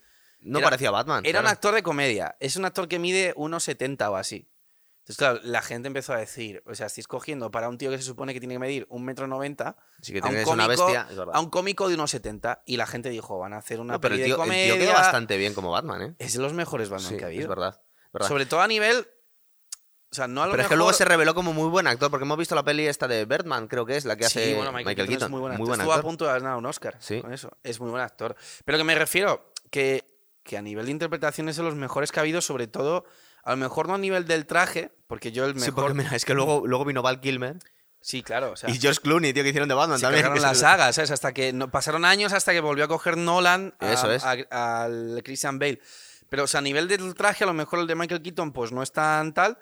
[0.42, 1.26] No Era- parecía Batman.
[1.26, 2.36] Era un actor de comedia.
[2.40, 4.48] Es un actor que mide 1,70 o así.
[5.08, 7.98] Entonces, claro, la gente empezó a decir, o sea, estáis cogiendo para un tío que
[7.98, 11.08] se supone que tiene que medir 1,90 Sí que a, un tienes una cómico, bestia.
[11.12, 14.02] es a un cómico de 1,70 y la gente dijo, van a hacer una No,
[14.02, 14.74] pero el tío, de el comedia.
[14.74, 16.15] tío quedó bastante bien como Batman, ¿eh?
[16.18, 17.50] Es de los mejores Batman Sí, que ha es habido.
[17.50, 17.82] verdad.
[18.12, 18.28] verdad.
[18.28, 19.08] Sobre todo a nivel...
[20.12, 22.10] O sea, no a lo Pero es que luego se reveló como muy buen actor,
[22.10, 24.56] porque hemos visto la peli esta de Birdman, creo que es la que Sí, hace
[24.56, 25.68] bueno, Michael, Keaton, es muy buen actor.
[25.68, 27.22] buen Estuvo a punto de ganar un Oscar Sí.
[27.22, 27.52] con eso.
[27.63, 28.36] Es muy buen actor.
[28.63, 30.04] Pero que me refiero que,
[30.41, 33.04] que a nivel de interpretación es de los mejores que ha habido, sobre todo,
[33.46, 35.86] a lo mejor no a nivel del traje, porque yo el Sí, mejor...
[35.86, 37.58] porque mira, es que luego, luego vino Val Kilmer.
[38.02, 38.52] Sí, claro.
[38.52, 40.42] O sea, Y George Clooney, tío, que hicieron de Batman se también.
[40.42, 41.10] la saga, ¿sabes?
[41.12, 44.24] Hasta que no, pasaron años hasta que volvió a coger Nolan a- Eso es.
[44.24, 45.80] a- al Christian Bale.
[46.30, 48.72] Pero, o sea, a nivel del traje, a lo mejor el de Michael Keaton, pues
[48.72, 49.58] no es tan tal.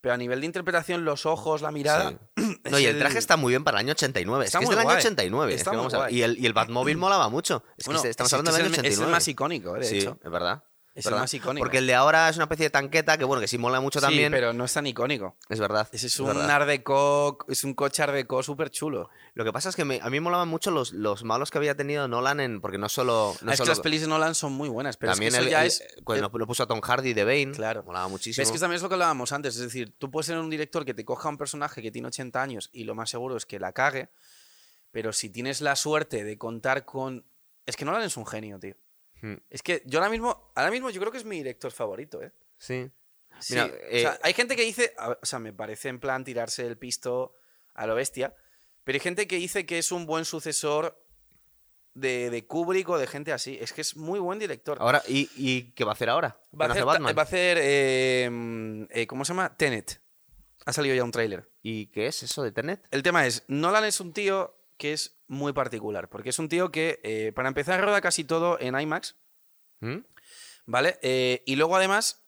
[0.00, 2.10] Pero a nivel de interpretación, los ojos, la mirada.
[2.36, 2.60] Sí.
[2.70, 4.44] No, y el traje está muy bien para el año 89.
[4.46, 4.98] Está es que es muy del año guay.
[4.98, 5.54] 89.
[5.54, 6.16] es que muy vamos a guay.
[6.16, 7.62] Y el, y el Batmóvil molaba mucho.
[7.76, 9.12] Es que Bueno, estamos es- hablando del el- año es el 89.
[9.12, 10.18] más icónico, eh, de sí, hecho.
[10.24, 10.64] es verdad.
[10.94, 11.24] Es el ¿verdad?
[11.24, 11.64] más icónico.
[11.64, 14.00] Porque el de ahora es una especie de tanqueta que, bueno, que sí mola mucho
[14.00, 14.30] también.
[14.30, 15.36] Sí, pero no es tan icónico.
[15.48, 15.88] Es verdad.
[15.90, 16.30] Ese es es un.
[16.38, 19.10] Art Deco, es un coche Art Deco súper chulo.
[19.34, 21.58] Lo que pasa es que me- a mí me molaban mucho los, los malos que
[21.58, 22.60] había tenido Nolan en.
[22.60, 23.34] Porque no solo.
[23.42, 25.46] No es que las pelis de Nolan son muy buenas, pero también es que eso
[25.46, 25.84] el- ya el- es...
[26.04, 27.50] Cuando lo puso a Tom Hardy de Bane.
[27.52, 27.82] Claro.
[27.82, 28.42] Molaba muchísimo.
[28.44, 30.84] es que también es lo que hablábamos antes, es decir, tú puedes ser un director
[30.84, 33.58] que te coja un personaje que tiene 80 años y lo más seguro es que
[33.58, 34.10] la cague,
[34.92, 37.24] pero si tienes la suerte de contar con...
[37.66, 38.76] Es que Nolan es un genio, tío.
[39.24, 39.36] Hmm.
[39.48, 42.30] Es que yo ahora mismo, ahora mismo yo creo que es mi director favorito, ¿eh?
[42.58, 42.90] Sí.
[43.40, 46.24] Sí, Mira, o eh, sea, hay gente que dice, o sea, me parece en plan
[46.24, 47.34] tirarse el pisto
[47.72, 48.34] a lo bestia,
[48.84, 51.02] pero hay gente que dice que es un buen sucesor
[51.94, 53.56] de, de Kubrick o de gente así.
[53.58, 54.76] Es que es muy buen director.
[54.78, 56.28] Ahora, ¿y, y qué va a hacer ahora?
[56.28, 57.14] Va a ¿Quién hace hacer, Batman?
[57.16, 59.56] va a hacer, eh, mm, eh, ¿cómo se llama?
[59.56, 60.02] Tenet.
[60.66, 61.50] Ha salido ya un tráiler.
[61.62, 62.86] ¿Y qué es eso de Tenet?
[62.90, 66.70] El tema es, Nolan es un tío que es muy particular, porque es un tío
[66.70, 69.16] que, eh, para empezar, roda casi todo en IMAX,
[69.80, 69.98] ¿Mm?
[70.66, 70.98] ¿vale?
[71.02, 72.26] Eh, y luego, además,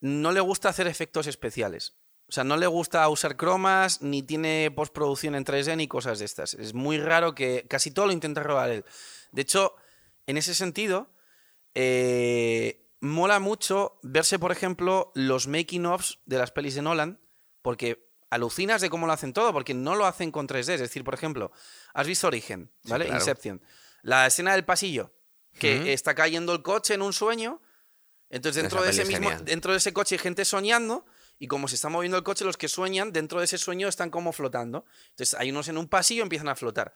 [0.00, 1.96] no le gusta hacer efectos especiales.
[2.28, 6.24] O sea, no le gusta usar cromas, ni tiene postproducción en 3D, ni cosas de
[6.24, 6.54] estas.
[6.54, 8.84] Es muy raro que casi todo lo intenta robar él.
[9.32, 9.74] De hecho,
[10.26, 11.12] en ese sentido,
[11.74, 17.20] eh, mola mucho verse, por ejemplo, los making-ofs de las pelis de Nolan,
[17.60, 20.74] porque alucinas de cómo lo hacen todo, porque no lo hacen con 3D.
[20.74, 21.52] Es decir, por ejemplo,
[21.94, 23.04] has visto Origen, Sí, ¿vale?
[23.06, 23.20] claro.
[23.20, 23.62] Inception.
[24.02, 25.12] La escena del pasillo,
[25.58, 27.60] que está cayendo el coche en un sueño.
[28.30, 29.44] Entonces, dentro Esa de ese es mismo, genial.
[29.44, 31.04] dentro de ese coche hay gente soñando.
[31.38, 34.10] Y como se está moviendo el coche, los que sueñan dentro de ese sueño están
[34.10, 34.84] como flotando.
[35.10, 36.94] Entonces hay unos en un pasillo empiezan a flotar.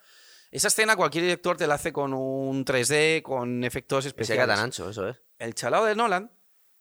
[0.52, 4.44] Esa escena cualquier director te la hace con un 3D, con efectos Que se especiales.
[4.46, 5.16] queda tan ancho, eso es.
[5.38, 6.30] El chalao de Nolan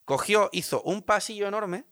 [0.06, 1.86] cogió, hizo un pasillo enorme,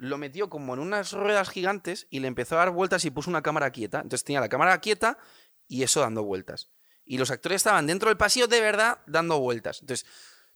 [0.00, 3.30] lo metió como en unas ruedas gigantes y le empezó a dar vueltas y puso
[3.30, 3.98] una cámara quieta.
[3.98, 5.18] Entonces tenía la cámara quieta
[5.68, 6.70] y eso dando vueltas.
[7.04, 9.80] Y los actores estaban dentro del pasillo de verdad dando vueltas.
[9.82, 10.06] Entonces,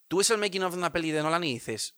[0.08, 1.96] tú ves el making of de una peli de Nolan y dices,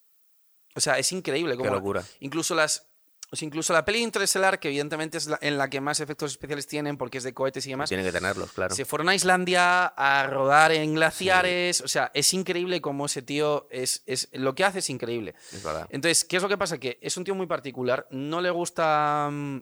[0.75, 1.53] o sea, es increíble.
[1.53, 2.05] Qué Como locura.
[2.21, 2.89] Incluso las.
[3.31, 6.31] O sea, incluso la peli Interstellar, que evidentemente es la- en la que más efectos
[6.31, 7.89] especiales tienen porque es de cohetes y demás.
[7.89, 8.75] Tiene que tenerlos, claro.
[8.75, 11.81] Se fueron a Islandia a rodar en glaciares.
[11.81, 14.29] O sea, es increíble cómo ese tío es, es.
[14.33, 15.35] Lo que hace es increíble.
[15.53, 15.87] Es verdad.
[15.91, 16.79] Entonces, ¿qué es lo que pasa?
[16.79, 18.07] Que es un tío muy particular.
[18.11, 19.29] No le gusta.
[19.31, 19.57] mm,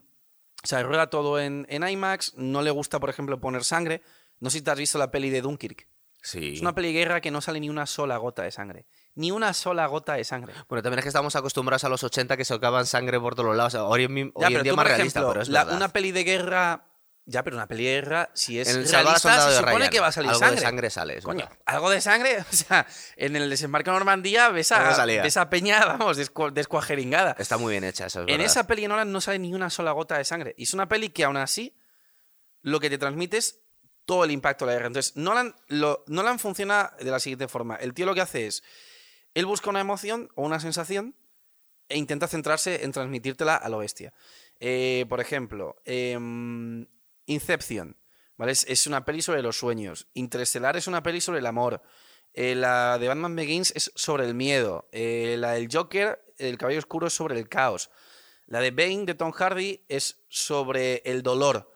[0.63, 2.33] O sea, rueda todo en, en IMAX.
[2.37, 4.01] No le gusta, por ejemplo, poner sangre.
[4.39, 5.87] No sé si te has visto la peli de Dunkirk.
[6.21, 6.53] Sí.
[6.55, 8.85] Es una peli de guerra que no sale ni una sola gota de sangre.
[9.15, 10.53] Ni una sola gota de sangre.
[10.67, 13.47] Bueno, también es que estamos acostumbrados a los 80 que se acaban sangre por todos
[13.47, 13.73] los lados.
[13.75, 15.77] Hoy en, Ya, hoy en día tú, más por realista, ejemplo, pero es la- verdad.
[15.77, 16.85] una peli de guerra.
[17.27, 19.99] Ya, pero una peli de guerra, si es En el realista, se supone Ryan, que
[19.99, 20.55] va a salir algo sangre.
[20.57, 21.17] de sangre sale.
[21.17, 22.37] es Coño, algo de sangre.
[22.51, 27.35] O sea, en el desembarco de Normandía ves a, ves a Peña, vamos, descua- descuajeringada.
[27.39, 28.45] Está muy bien hecha, eso es En verdad.
[28.45, 30.53] esa peli de Nolan no sale ni una sola gota de sangre.
[30.57, 31.75] Y es una peli que aún así
[32.61, 33.59] lo que te transmite es
[34.05, 34.87] todo el impacto de la guerra.
[34.87, 37.75] Entonces, Nolan, lo, Nolan funciona de la siguiente forma.
[37.77, 38.61] El tío lo que hace es,
[39.35, 41.15] él busca una emoción o una sensación
[41.87, 44.13] e intenta centrarse en transmitírtela a lo bestia.
[44.59, 46.87] Eh, por ejemplo, em,
[47.27, 47.97] Inception,
[48.37, 48.53] ¿vale?
[48.53, 50.07] Es, es una peli sobre los sueños.
[50.13, 51.83] Interestelar es una peli sobre el amor.
[52.33, 54.87] Eh, la de Batman Begins es sobre el miedo.
[54.91, 57.89] Eh, la del Joker, El Cabello Oscuro, es sobre el caos.
[58.47, 61.73] La de Bane, de Tom Hardy, es sobre el dolor.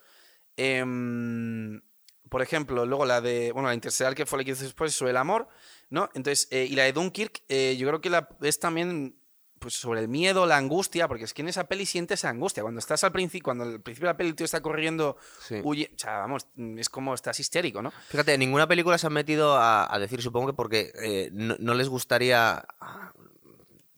[0.56, 1.82] Em,
[2.30, 5.12] por ejemplo, luego la de, bueno, la Interstellar, que fue la que hice después, sobre
[5.12, 5.48] el amor,
[5.90, 6.10] ¿no?
[6.14, 9.16] Entonces, eh, y la de Dunkirk, eh, yo creo que la, es también
[9.60, 12.64] pues, sobre el miedo, la angustia, porque es que en esa peli sientes esa angustia.
[12.64, 15.60] Cuando estás al principio, cuando al principio de la peli el tío está corriendo, Sí.
[15.64, 16.48] huye, o sea, vamos,
[16.78, 17.92] es como estás histérico, ¿no?
[18.08, 21.56] Fíjate, en ninguna película se han metido a, a decir, supongo que porque eh, no,
[21.60, 22.66] no les gustaría.
[22.80, 23.12] ah,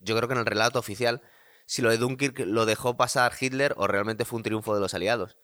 [0.00, 1.22] Yo creo que en el relato oficial,
[1.66, 4.94] si lo de Dunkirk lo dejó pasar Hitler o realmente fue un triunfo de los
[4.94, 5.36] aliados.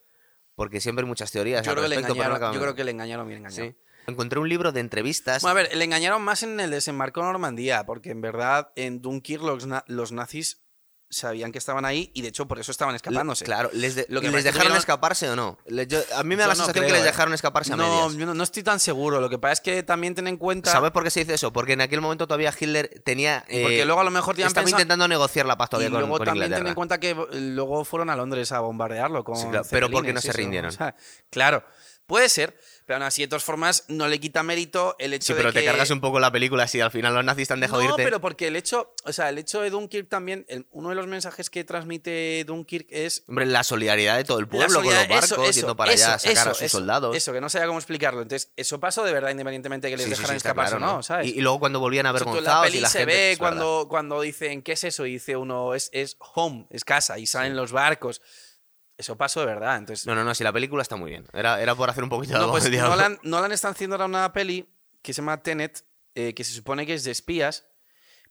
[0.57, 1.65] Porque siempre hay muchas teorías.
[1.65, 3.71] Yo creo, que le engañaron, yo creo que le engañaron bien engañado.
[3.71, 3.77] Sí.
[4.09, 5.43] Encontré un libro de entrevistas.
[5.43, 9.03] Bueno, a ver, le engañaron más en el desembarco de Normandía, porque en verdad en
[9.03, 10.63] Dunkirk los, na- los nazis
[11.11, 13.45] sabían que estaban ahí y de hecho por eso estaban escapándose.
[13.45, 15.59] Claro, ¿les, de- Lo que ¿les que dejaron tuvieron- escaparse o no?
[15.87, 17.05] Yo- a mí me da Yo la no sensación que creo, les eh.
[17.05, 18.15] dejaron escaparse a No, medias.
[18.19, 19.21] yo no, no estoy tan seguro.
[19.21, 20.71] Lo que pasa es que también ten en cuenta.
[20.73, 21.53] ¿Sabes por qué se dice eso?
[21.53, 23.45] Porque en aquel momento todavía Hitler tenía.
[23.49, 25.91] Y porque eh, luego a lo mejor estaba pensado- intentando negociar la paz y todavía
[25.91, 26.69] con, luego con también ten Inglaterra.
[26.71, 30.05] en cuenta que eh, luego fueron a Londres a bombardearlo con Sí, claro, pero ¿por
[30.05, 30.71] qué no se y rindieron?
[30.71, 30.95] O sea,
[31.31, 31.63] claro,
[32.07, 32.59] Puede ser,
[32.89, 35.53] pero aún así, de todas formas, no le quita mérito el hecho Sí, de pero
[35.53, 35.61] que...
[35.61, 37.91] te cargas un poco la película si al final los nazis te han dejado no,
[37.91, 38.03] irte.
[38.03, 41.07] pero porque el hecho, o sea, el hecho de Dunkirk también, el- uno de los
[41.07, 45.25] mensajes que transmite Dunkirk es Hombre, la solidaridad de todo el pueblo con los barcos,
[45.33, 47.15] eso, eso, yendo para allá a sacar a sus soldados.
[47.15, 48.23] Eso, que no sabía cómo explicarlo.
[48.23, 50.93] Entonces, eso pasó de verdad, independientemente de que les Sí, sí, sí, dejaran escaparse claro,
[50.93, 51.27] o no, ¿sabes?
[51.29, 53.15] Y, y luego cuando volvían Eso tú en avergonzados la y peli la se gente...
[53.15, 55.05] ve cuando, cuando dicen, ¿qué es eso?
[55.05, 58.23] Y dice uno, es, es home, es casa, y salen los barcos.
[58.99, 59.77] Eso pasó de verdad.
[59.79, 61.25] Entonces, No, no, no, si la película está muy bien.
[61.33, 62.91] Era, era por hacer un poquito de No, pues diablo.
[62.91, 64.69] Nolan, Nolan está haciendo ahora una peli
[65.03, 65.85] que se llama Tenet,
[66.17, 67.65] eh, que se supone que es de espías.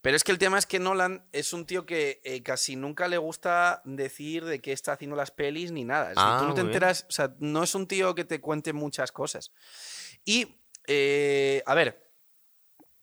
[0.01, 3.08] Pero es que el tema es que Nolan es un tío que eh, casi nunca
[3.08, 6.12] le gusta decir de qué está haciendo las pelis ni nada.
[6.17, 6.67] Ah, tú no te bien.
[6.67, 9.51] enteras, o sea, no es un tío que te cuente muchas cosas.
[10.23, 12.12] Y, eh, a ver,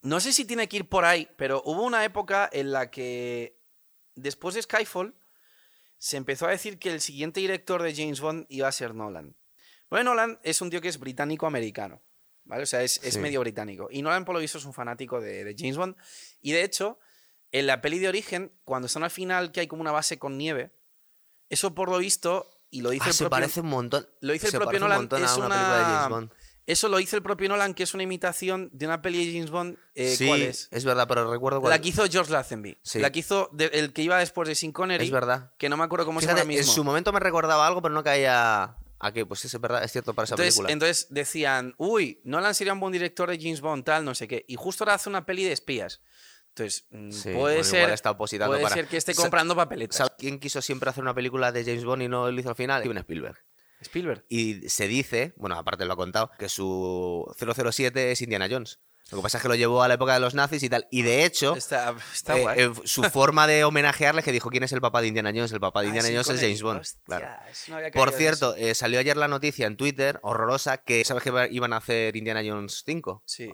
[0.03, 3.59] no sé si tiene que ir por ahí, pero hubo una época en la que,
[4.15, 5.15] después de Skyfall,
[6.05, 9.35] se empezó a decir que el siguiente director de James Bond iba a ser Nolan.
[9.89, 12.03] Bueno, Nolan es un tío que es británico-americano,
[12.45, 12.65] ¿vale?
[12.65, 13.89] O sea, es, es medio británico.
[13.91, 15.97] Y Nolan, por lo visto, es un fanático de, de James Bond.
[16.43, 16.99] Y de hecho,
[17.53, 20.37] en la peli de origen, cuando están al final, que hay como una base con
[20.37, 20.73] nieve,
[21.49, 24.07] eso por lo visto, y lo dice Ah, el se propio, parece un montón.
[24.21, 26.09] lo dice el se propio parece un Nolan, a es una película de una- James
[26.11, 26.33] Bond.
[26.67, 29.51] Eso lo dice el propio Nolan, que es una imitación de una peli de James
[29.51, 29.77] Bond.
[29.95, 30.69] eh, sí, ¿Cuál es?
[30.85, 32.79] verdad, pero recuerdo cuál La que hizo George Lazenby.
[32.83, 33.01] Sí.
[33.01, 35.05] La que hizo de- el que iba después de Sin Connery.
[35.05, 35.53] Es verdad.
[35.59, 37.83] Que no me acuerdo cómo se Fíjate, llama ahora en su momento me recordaba algo,
[37.83, 39.27] pero no caía a qué.
[39.27, 40.73] Pues es verdad, es cierto para esa Entonces, película.
[40.73, 44.45] entonces decían, uy, Nolan sería un buen director de James Bond, tal, no sé qué.
[44.49, 46.01] Y justo ahora hace una peli de espías.
[46.57, 47.91] Entonces, mm, Sí, puede bueno, ser.
[47.91, 49.97] está puede para- ser que esté comprando papeletas.
[49.97, 52.55] ¿Sabes quién quiso siempre hacer una película de James Bond y no lo hizo al
[52.55, 52.81] final?
[52.81, 53.44] Steven Spielberg.
[53.85, 54.25] Spielberg.
[54.29, 58.79] Y se dice, bueno, aparte lo ha contado, que su 007 es Indiana Jones.
[59.11, 60.89] Lo que pasa es que lo llevó a la época de los nazis y tal.
[60.91, 64.63] Y de hecho, Está, está eh, eh, su forma de homenajearle es que dijo, ¿quién
[64.63, 65.53] es el papá de Indiana Jones?
[65.53, 66.41] El papá de Ah, Indiana Jones es.
[66.41, 66.81] James Bond.
[66.81, 67.27] Hostia, Claro.
[67.69, 71.49] no Por cierto, eh, salió ayer la noticia en Twitter, horrorosa, que ¿sabes que iba-
[71.49, 73.23] iban a hacer Indiana Jones 5?
[73.27, 73.53] Sí.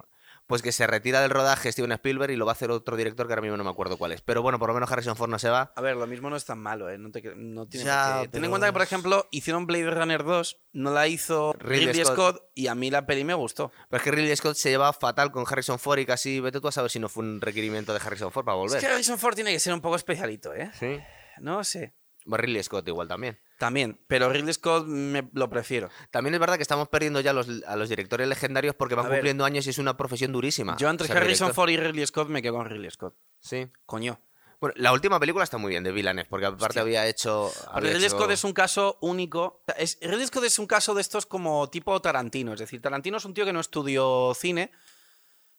[0.51, 3.27] Pues que se retira del rodaje Steven Spielberg y lo va a hacer otro director
[3.27, 4.21] que ahora mismo no me acuerdo cuál es.
[4.21, 5.73] Pero bueno, por lo menos Harrison Ford no se va.
[5.75, 6.99] A ver, lo mismo no es tan malo, ¿eh?
[6.99, 8.29] No, te, no tiene Ya, qué.
[8.29, 11.87] Ten en pero- cuenta que, por ejemplo, hicieron Blade Runner 2, no la hizo Ridley
[11.87, 12.15] Ridley, Scott.
[12.37, 12.43] Scott.
[12.55, 13.73] y a mí la peli me gustó.
[13.89, 16.69] Pero es que Ridley Scott se lleva fatal con Harrison Ford y casi vete tú
[16.69, 18.77] a saber si no fue un requerimiento de Harrison Ford para volver.
[18.77, 20.71] Es que Harrison Ford tiene que ser un poco especialito, ¿eh?
[20.79, 20.99] Sí.
[21.39, 21.95] No sé.
[22.27, 23.39] Ridley Scott igual también.
[23.61, 25.91] También, pero Ridley Scott me lo prefiero.
[26.11, 29.09] También es verdad que estamos perdiendo ya los, a los directores legendarios porque van A
[29.11, 29.19] ver.
[29.19, 30.79] cumpliendo años y es una profesión durísima.
[30.79, 31.53] Yo entre Harrison.
[31.53, 33.15] Ford y Ridley Scott me quedo con Ridley Scott.
[33.39, 33.69] Sí.
[33.85, 34.19] Coño.
[34.63, 36.81] Bueno, la última película está muy bien de Villeneuve porque aparte Hostia.
[36.83, 37.53] había hecho.
[37.71, 39.63] Había Ridley hecho- Scott es un caso único.
[39.77, 42.55] Es, Ridley Scott es un caso de estos como tipo Tarantino.
[42.55, 44.71] Es decir, Tarantino es un tío que no estudió cine.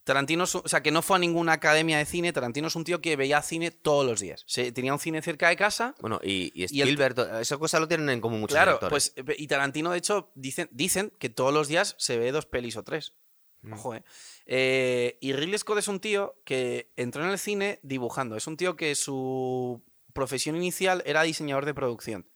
[0.04, 2.34] Tarantino, o sea, que no fue a ninguna academia de cine.
[2.34, 4.44] Tarantino es un tío que veía cine todos los días.
[4.48, 5.94] Se, tenía un cine cerca de casa.
[6.02, 9.14] Bueno, y, y Y el- Spielberg, esa cosa lo tienen en común muchos claro, directores.
[9.16, 9.38] pues.
[9.40, 12.84] Y Tarantino, de hecho, dicen, dicen que todos los días se ve dos pelis o
[12.84, 13.14] tres.
[13.62, 13.74] Mm.
[13.74, 14.04] Ojo, eh.
[14.48, 18.36] Eh, Y Ridley Scott es un tío que entró en el cine dibujando.
[18.36, 19.84] Es un tío que su
[20.14, 22.28] profesión inicial era diseñador de producción.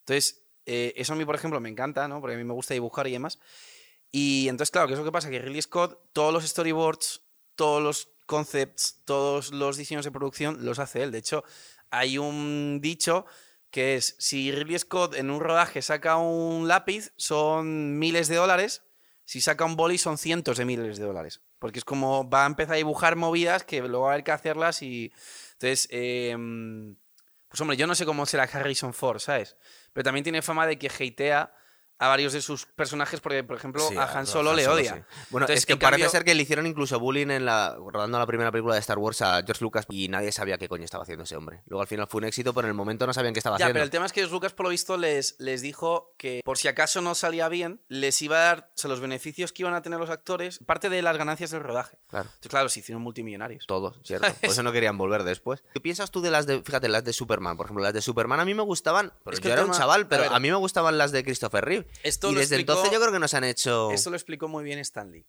[0.00, 2.20] Entonces, eh, eso a mí, por ejemplo, me encanta, ¿no?
[2.20, 3.38] Porque a mí me gusta dibujar y demás.
[4.16, 5.28] Y entonces, claro, ¿qué es lo que pasa?
[5.28, 7.22] Que Ridley Scott, todos los storyboards,
[7.56, 11.10] todos los concepts, todos los diseños de producción los hace él.
[11.10, 11.42] De hecho,
[11.90, 13.26] hay un dicho
[13.72, 18.84] que es, si Ridley Scott en un rodaje saca un lápiz, son miles de dólares.
[19.24, 21.40] Si saca un boli, son cientos de miles de dólares.
[21.58, 24.30] Porque es como va a empezar a dibujar movidas que luego va a haber que
[24.30, 25.12] hacerlas y...
[25.54, 26.94] Entonces, em,
[27.48, 29.56] pues hombre, yo no sé cómo será Harrison Ford, ¿sabes?
[29.92, 31.52] Pero también tiene fama de que hatea
[31.98, 34.76] a varios de sus personajes porque, por ejemplo, Sí, a Han Solo Han le Solo,
[34.76, 34.94] odia.
[34.94, 35.00] sí.
[35.30, 38.18] Bueno, Entonces, es que parece cambio- ser que le hicieron incluso bullying en la rodando
[38.18, 41.02] la primera película de Star Wars a George Lucas y nadie sabía qué coño estaba
[41.02, 41.62] haciendo ese hombre.
[41.66, 43.66] Luego al final fue un éxito, pero en el momento no sabían qué estaba Ya,
[43.66, 43.74] haciendo.
[43.74, 46.68] pero el tema es que Lucas, por lo visto, les, les dijo que por si
[46.68, 49.82] acaso no salía bien, les iba a dar o sea, los beneficios que iban a
[49.82, 51.98] tener los actores, parte de las ganancias del rodaje.
[52.08, 52.24] Claro.
[52.28, 53.66] Entonces, claro, se hicieron multimillonarios.
[53.66, 54.26] Todo, ¿cierto?
[54.40, 55.62] Por eso no querían volver después.
[55.72, 57.56] ¿Qué piensas tú de las de, fíjate, las de Superman?
[57.56, 59.70] Por ejemplo, las de Superman a mí me gustaban, pero Es que yo era un
[59.70, 60.36] chaval, pero a ver.
[60.36, 61.86] a, mí me gustaban las de Christopher Reeve.
[62.02, 63.90] Esto y desde explicó- entonces yo creo que nos han hecho...
[63.92, 65.26] Esto lo explicó muy bien Stan Lee.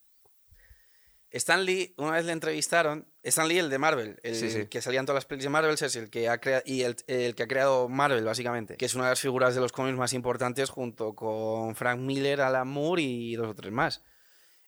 [1.32, 4.68] Stan Lee, una vez le entrevistaron, Stan Lee, el de Marvel, el Sí, sí.
[4.68, 6.96] que salía en todas las pelis de Marvel, es el que ha creado y el,
[7.08, 9.98] el que ha creado Marvel, básicamente, que es una de las figuras de los cómics
[9.98, 14.02] más importantes junto con Frank Miller, Alan Moore y dos o tres más.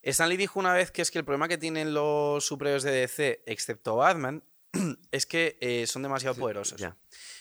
[0.01, 2.91] Stan Lee dijo una vez que es que el problema que tienen los superhéroes de
[2.91, 4.43] DC, excepto Batman,
[5.11, 6.79] es que eh, son demasiado poderosos.
[6.79, 6.95] Ya.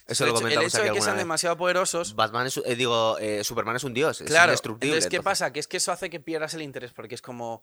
[0.06, 1.24] Eso el lo hecho, el hecho de que sean vez.
[1.24, 4.92] demasiado poderosos Batman es, eh, digo, eh, Superman es un dios, es Claro, indestructible.
[4.94, 5.52] entonces, ¿qué entonces- pasa?
[5.52, 7.62] Que es que eso hace que pierdas el interés, porque es como.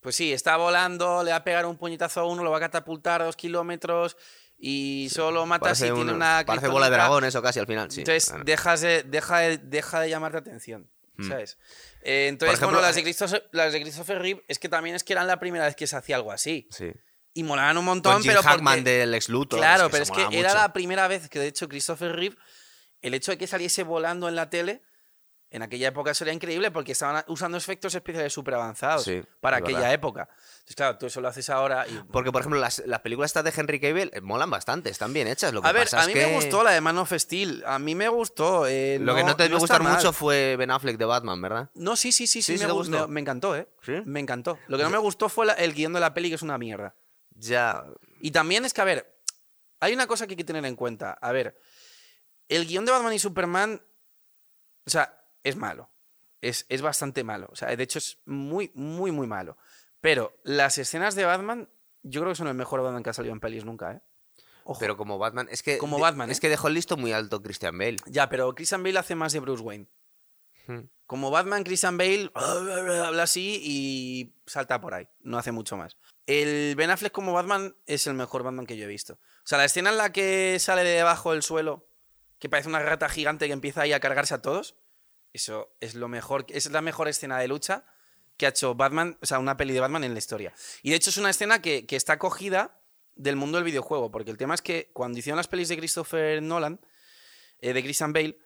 [0.00, 2.60] Pues sí, está volando, le va a pegar un puñetazo a uno, lo va a
[2.60, 4.16] catapultar a dos kilómetros
[4.58, 6.42] y solo mata si tiene un- una.
[6.44, 8.00] parece bola de dragón eso casi al final, sí.
[8.00, 8.44] Entonces, Bueno.
[8.44, 10.90] dejas de, deja, de, deja de llamarte atención.
[11.16, 11.28] Mm.
[11.28, 11.58] ¿sabes?
[12.00, 15.12] Entonces, ejemplo, bueno, las de, Christopher, las de Christopher Reeve es que también es que
[15.12, 16.66] eran la primera vez que se hacía algo así.
[16.72, 16.90] Sí.
[17.34, 19.58] Y molaban un montón, Con Jim pero Hackman porque- del ex Luthor.
[19.58, 22.36] Claro, es pero es que era la primera vez que, de hecho, Christopher Reeve,
[23.00, 24.82] el hecho de que saliese volando en la tele,
[25.50, 29.80] en aquella época sería increíble porque estaban usando efectos especiales súper avanzados Sí, para aquella
[29.80, 29.92] verdad.
[29.94, 30.28] época.
[30.30, 31.92] Entonces, claro, tú eso lo haces ahora y...
[32.10, 35.26] Porque, por ejemplo, las, las películas estas de Henry Cavill eh, molan bastante, están bien
[35.28, 35.52] hechas.
[35.52, 37.12] Lo que A ver, pasa a es mí que me gustó la de Man of
[37.12, 37.64] Steel.
[37.66, 38.66] A mí me gustó.
[38.66, 39.94] eh, Lo que no te está gustar mal.
[39.96, 41.70] mucho fue Ben Affleck de Batman, ¿verdad?
[41.74, 43.06] No, sí, sí, sí, sí, me, gustó.
[43.14, 43.68] encantó, ¿eh?
[44.06, 44.58] Me encantó.
[44.68, 46.56] Lo que no me gustó fue la- el guion de la peli, que es una
[46.56, 46.94] mierda.
[47.42, 47.84] Ya.
[48.20, 49.18] Y también es que, a ver,
[49.80, 51.12] hay una cosa que hay que tener en cuenta.
[51.12, 51.58] A ver,
[52.48, 53.82] el guion de Batman y Superman,
[54.86, 55.90] o sea, es malo.
[56.40, 57.48] Es, es bastante malo.
[57.50, 59.56] O sea, de hecho es muy, muy, muy malo.
[60.00, 61.68] Pero las escenas de Batman,
[62.02, 64.00] yo creo que son el mejor Batman que ha salido en pelis nunca, ¿eh?
[64.64, 64.78] Ojo.
[64.78, 65.48] Pero como Batman.
[65.50, 65.78] Es que.
[65.78, 66.40] Como Batman, Es ¿eh?
[66.40, 67.96] que dejó el listo muy alto Christian Bale.
[68.06, 69.88] Ya, pero Christian Bale hace más de Bruce Wayne.
[70.66, 70.82] Hmm.
[71.06, 75.08] Como Batman, Christian Bale habla así y salta por ahí.
[75.20, 75.96] No hace mucho más.
[76.26, 79.14] El Ben Affleck como Batman es el mejor Batman que yo he visto.
[79.14, 81.88] O sea, la escena en la que sale de debajo del suelo,
[82.38, 84.76] que parece una rata gigante que empieza ahí a cargarse a todos,
[85.32, 87.84] eso es lo mejor, es la mejor escena de lucha
[88.36, 90.54] que ha hecho Batman, o sea, una peli de Batman en la historia.
[90.82, 92.80] Y de hecho es una escena que, que está cogida
[93.14, 96.42] del mundo del videojuego, porque el tema es que cuando hicieron las pelis de Christopher
[96.42, 96.80] Nolan,
[97.60, 98.38] eh, de Christian Bale,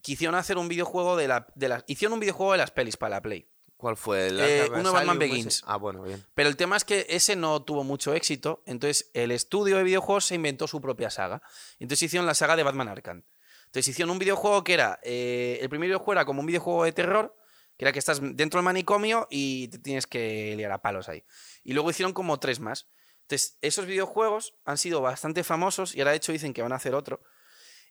[0.00, 3.16] quisieron hacer un videojuego de la, de las, hicieron un videojuego de las pelis para
[3.16, 3.48] la Play.
[3.76, 4.28] ¿Cuál fue?
[4.28, 5.18] ¿El Eh, uno de Batman?
[5.18, 5.62] Begins.
[5.66, 6.24] Ah, bueno, bien.
[6.34, 10.24] Pero el tema es que ese no tuvo mucho éxito, entonces el estudio de videojuegos
[10.24, 11.42] se inventó su propia saga.
[11.78, 13.22] Entonces hicieron la saga de Batman Arkham.
[13.66, 16.92] Entonces hicieron un videojuego que era, eh, el primer videojuego era como un videojuego de
[16.92, 17.36] terror,
[17.76, 21.24] que era que estás dentro del manicomio y te tienes que liar a palos ahí.
[21.62, 22.88] Y luego hicieron como tres más.
[23.22, 26.76] Entonces esos videojuegos han sido bastante famosos y ahora de hecho dicen que van a
[26.76, 27.22] hacer otro.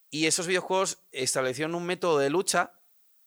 [0.10, 2.74] Y esos videojuegos establecieron un método de lucha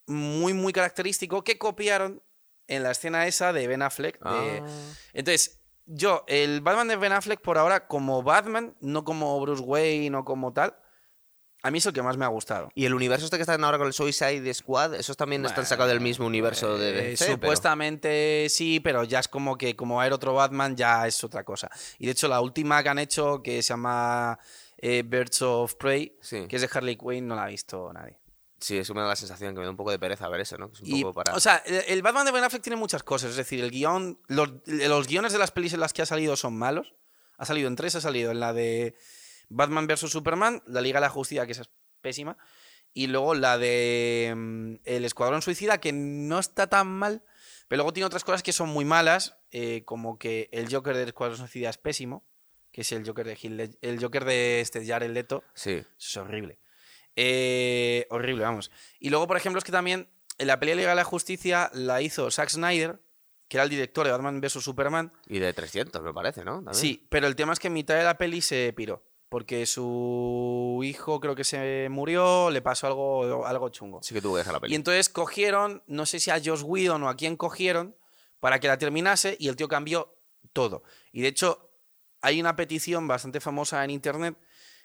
[0.06, 2.22] muy, muy característico que copiaron
[2.68, 4.14] en la escena esa de Ben Affleck.
[4.20, 4.66] de- Ah.
[5.14, 10.16] entonces, yo, el Batman de Ben Affleck por ahora, como Batman, no como Bruce Wayne
[10.16, 10.76] o como tal,
[11.62, 12.68] a mí es el que más me ha gustado.
[12.74, 15.90] Y el universo este que están ahora con el Suicide Squad, esos también están sacados
[15.90, 20.00] del mismo universo de Eh, DC, pero- supuestamente sí, pero ya es como que como
[20.00, 21.68] haber otro Batman, ya es otra cosa.
[21.98, 24.38] Y de hecho, la última que han hecho, que se llama
[24.80, 26.46] eh, Birds of Prey, Sí.
[26.46, 28.20] que es de Harley Quinn, no la ha visto nadie.
[28.60, 30.58] Sí, es me da la sensación que me da un poco de pereza ver eso,
[30.58, 30.70] ¿no?
[30.72, 31.34] Es un Y, poco para...
[31.34, 33.30] O sea, el, Batman de Ben Affleck tiene muchas cosas.
[33.30, 34.20] Es decir, el guion.
[34.26, 36.94] Los, los guiones de las pelis en las que ha salido son malos.
[37.36, 38.96] Ha salido en tres, ha salido en la de
[39.48, 42.36] Batman vs Superman, la Liga de la Justicia, que es pésima.
[42.92, 47.22] Y luego la de mm, El Escuadrón Suicida, que no está tan mal.
[47.68, 49.36] Pero luego tiene otras cosas que son muy malas.
[49.52, 52.24] eh, como que el Joker del Escuadrón Suicida es pésimo.
[52.72, 55.44] Que es el Joker de el Joker de este Jared Leto.
[55.54, 55.72] Sí.
[55.74, 56.58] Eso es horrible.
[57.20, 58.70] Eh, horrible, vamos.
[59.00, 62.00] Y luego, por ejemplo, es que también en la pelea Liga de la Justicia la
[62.00, 63.00] hizo Zack Snyder,
[63.48, 65.12] que era el director de Batman vs Superman.
[65.26, 66.56] Y de 300, me parece, ¿no?
[66.56, 66.74] También.
[66.74, 69.02] Sí, pero el tema es que en mitad de la peli se piró.
[69.30, 74.00] Porque su hijo creo que se murió, le pasó algo, algo chungo.
[74.02, 74.74] Sí que tuvo que dejar la Y peli.
[74.76, 77.96] entonces cogieron, no sé si a Josh Whedon o a quién cogieron,
[78.40, 80.14] para que la terminase y el tío cambió
[80.52, 80.82] todo.
[81.12, 81.70] Y de hecho,
[82.22, 84.36] hay una petición bastante famosa en internet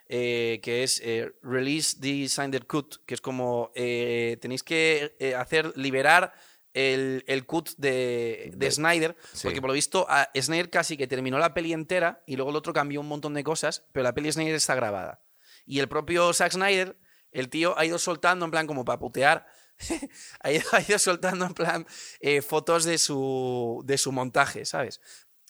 [0.08, 5.34] eh, que es eh, Release the Signed Cut, que es como eh, tenéis que eh,
[5.34, 6.32] hacer, liberar
[6.72, 9.40] el, el cut de, de De- Snyder, sí.
[9.44, 12.56] porque por lo visto a Snyder casi que terminó la peli entera y luego el
[12.56, 15.22] otro cambió un montón de cosas, pero la peli de Snyder está grabada.
[15.66, 16.98] Y el propio Zack Snyder,
[17.30, 19.46] el tío ha ido soltando en plan como para putear,
[20.40, 21.86] ha, ido, ha ido soltando en plan
[22.20, 25.00] eh, fotos de su, de su montaje, ¿sabes?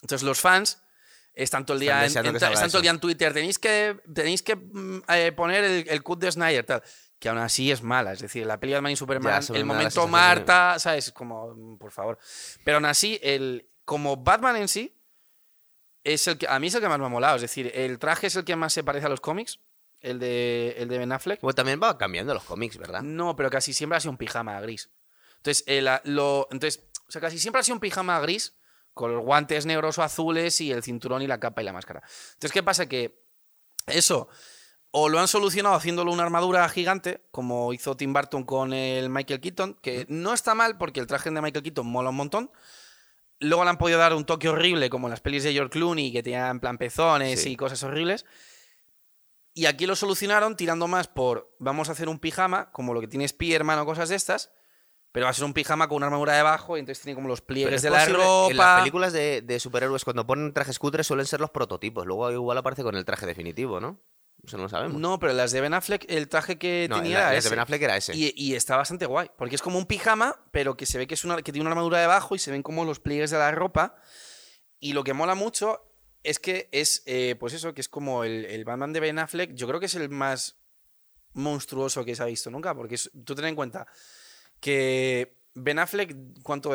[0.02, 0.83] Entonces los fans
[1.34, 2.38] están todo el día, en, el
[2.82, 6.64] día en Twitter, tenéis que, tenéis que mm, eh, poner el, el cut de Snyder,
[6.64, 6.82] tal.
[7.18, 10.06] Que aún así es mala, es decir, la peli de Batman y Superman, el momento
[10.06, 11.10] Marta, ¿sabes?
[11.12, 12.18] Como, mm, por favor.
[12.64, 14.96] Pero aún así, el, como Batman en sí,
[16.04, 17.36] es el que, a mí es el que más me ha molado.
[17.36, 19.58] Es decir, el traje es el que más se parece a los cómics,
[20.00, 21.40] el de, el de Ben Affleck.
[21.40, 23.02] Bueno, también va cambiando los cómics, ¿verdad?
[23.02, 24.90] No, pero casi siempre ha sido un pijama gris.
[25.38, 28.54] Entonces, el, lo, entonces, o sea, casi siempre ha sido un pijama gris
[28.94, 32.02] con los guantes negros o azules y el cinturón y la capa y la máscara.
[32.35, 32.87] Entonces, ¿qué pasa?
[32.88, 33.20] Que
[33.87, 34.28] eso
[34.96, 39.40] o lo han solucionado haciéndolo una armadura gigante, como hizo Tim Burton con el Michael
[39.40, 42.52] Keaton, que no está mal porque el traje de Michael Keaton mola un montón.
[43.40, 46.12] Luego le han podido dar un toque horrible, como en las pelis de George Clooney,
[46.12, 47.50] que tenían en plan pezones Sí.
[47.50, 48.24] y cosas horribles.
[49.52, 53.09] Y aquí lo solucionaron tirando más por vamos a hacer un pijama, como lo que
[53.09, 54.52] tiene Spiderman o cosas de estas,
[55.15, 57.40] pero va a ser un pijama con una armadura debajo y entonces tiene como los
[57.40, 58.50] pliegues es de la ropa.
[58.50, 62.04] En las películas de, de superhéroes, cuando ponen trajes cutres, suelen ser los prototipos.
[62.04, 64.00] Luego igual aparece con el traje definitivo, ¿no?
[64.44, 65.00] Eso no lo sabemos.
[65.00, 67.48] No, pero las de Ben Affleck, el traje que No, tenía la- era las de
[67.48, 67.50] ese.
[67.50, 68.17] Ben Affleck era ese.
[68.17, 71.15] Y, y está bastante guay, porque es como un pijama, pero que se ve que,
[71.15, 73.52] es una, que tiene una armadura debajo y se ven como los pliegues de la
[73.52, 73.94] ropa.
[74.81, 75.88] Y lo que mola mucho
[76.25, 79.54] es que es, eh, pues eso, que es como el, el Batman de Ben Affleck,
[79.54, 80.56] yo creo que es el más
[81.35, 83.87] monstruoso que se ha visto nunca, porque es- tú ten en cuenta
[84.65, 86.71] que Ben Affleck, ¿cuánto,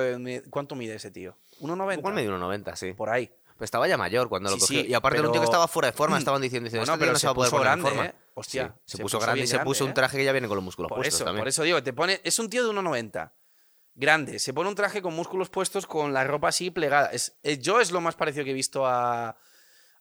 [0.51, 1.35] cuánto mide ese tío?
[1.59, 1.97] ¿1,90?
[1.97, 2.93] Igual medio 1,90, sí.
[2.93, 3.25] Por ahí.
[3.55, 4.81] Pero estaba ya mayor cuando lo Sí, cogió.
[4.83, 6.83] sí, y aparte era un tío que pero- estaba fuera de forma, estaban diciendo, diciendo
[6.85, 8.05] Bueno, "Este pero no se va a poder puso poner en grande, forma".
[8.11, 8.15] ¿eh?
[8.35, 9.93] Hostia, Sí, se, se puso puso grande y se puso un ¿eh?
[9.95, 11.41] traje que ya viene con los músculos Por puestos eso, también.
[11.41, 13.31] por eso digo, te pone, es un tío de 1,90.
[13.95, 17.07] Grande, se pone un traje con músculos puestos con la ropa así plegada.
[17.11, 19.35] Es, es- yo es lo más parecido que he visto a,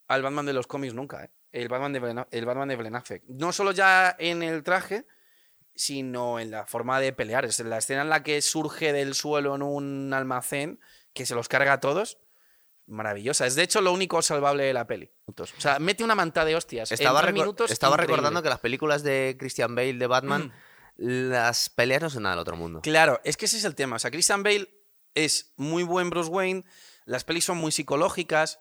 [0.07, 1.31] al Batman de los cómics nunca, ¿eh?
[1.51, 3.25] El Batman de Ben, el Batman de Ben Affleck.
[3.27, 5.05] No solo ya en el traje,
[5.79, 7.45] sino en la forma de pelear.
[7.47, 10.81] Es la escena en la que surge del suelo en un almacén,
[11.15, 12.19] que se los carga a todos.
[12.87, 13.47] Maravillosa.
[13.47, 15.11] Es de hecho lo único salvable de la peli.
[15.27, 16.91] O sea, mete una manta de hostias.
[16.91, 18.17] Estaba, en recor- minutos, estaba increíble.
[18.17, 20.53] recordando que las películas de Christian Bale de Batman,
[20.97, 22.81] las peleas no son nada del otro mundo.
[22.83, 23.97] Claro, es que ese es el tema.
[23.97, 24.69] O sea, Christian Bale
[25.15, 26.65] es muy buen Bruce Wayne,
[27.05, 28.59] las pelis son muy psicológicas,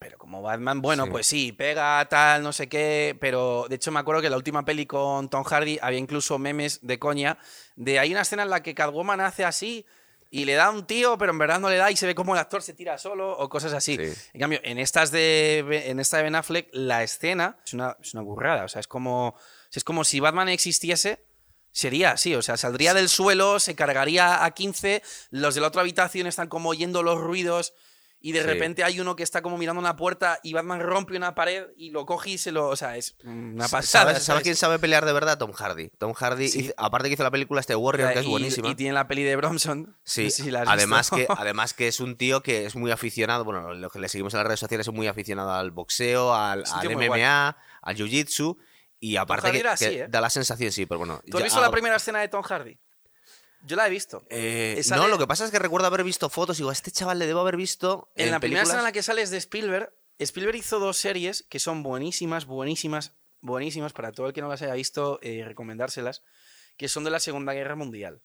[0.00, 1.10] pero como Batman, bueno, Sí.
[1.10, 4.64] pues sí, pega tal, no sé qué, pero de hecho me acuerdo que la última
[4.64, 7.36] peli con Tom Hardy había incluso memes de coña,
[7.76, 9.84] de hay una escena en la que Catwoman hace así
[10.30, 12.14] y le da a un tío, pero en verdad no le da y se ve
[12.14, 13.96] como el actor se tira solo o cosas así.
[13.96, 14.20] Sí.
[14.32, 15.58] En cambio, en estas de
[15.90, 18.64] en esta de Ben Affleck, la escena es una, es una burrada.
[18.64, 19.34] O sea, es como,
[19.70, 21.26] es como si Batman existiese,
[21.72, 22.34] sería así.
[22.36, 26.48] O sea, saldría del suelo, se cargaría a 15, los de la otra habitación están
[26.48, 27.74] como oyendo los ruidos.
[28.22, 28.46] Y de Sí.
[28.46, 31.88] repente hay uno que está como mirando una puerta y Batman rompe una pared y
[31.90, 32.68] lo coge y se lo.
[32.68, 34.20] O sea, es una pasada.
[34.20, 35.38] ¿Sabes, quién sabe pelear de verdad?
[35.38, 35.88] Tom Hardy.
[35.96, 36.60] Tom Hardy, Sí.
[36.60, 38.68] hizo- aparte que hizo la película este Warrior, que es y, buenísima.
[38.68, 39.96] y tiene la peli de Bronson.
[40.04, 41.16] Sí, no sé si la además visto.
[41.16, 44.34] que, además que es un tío que es muy aficionado, bueno, lo que le seguimos
[44.34, 48.58] en las redes sociales es muy aficionado al boxeo, al, MMA, al jiu-jitsu,
[48.98, 50.06] y aparte que, así, que ¿eh?
[50.10, 51.22] da la sensación, sí, pero bueno.
[51.30, 52.78] ¿Tú has ya visto la primera escena de Tom Hardy?
[53.62, 54.24] Yo la he visto.
[54.30, 56.70] Eh, Esa no, de- lo que pasa es que recuerdo haber visto fotos y digo,
[56.70, 58.68] a este chaval le debo haber visto En, en, la primera películas...
[58.68, 63.12] escena en la que sales de Spielberg, Spielberg hizo dos series que son buenísimas, buenísimas,
[63.40, 63.92] buenísimas.
[63.92, 66.22] Para todo el que no las haya visto, eh, recomendárselas.
[66.76, 68.22] Que son de la Segunda Guerra Mundial.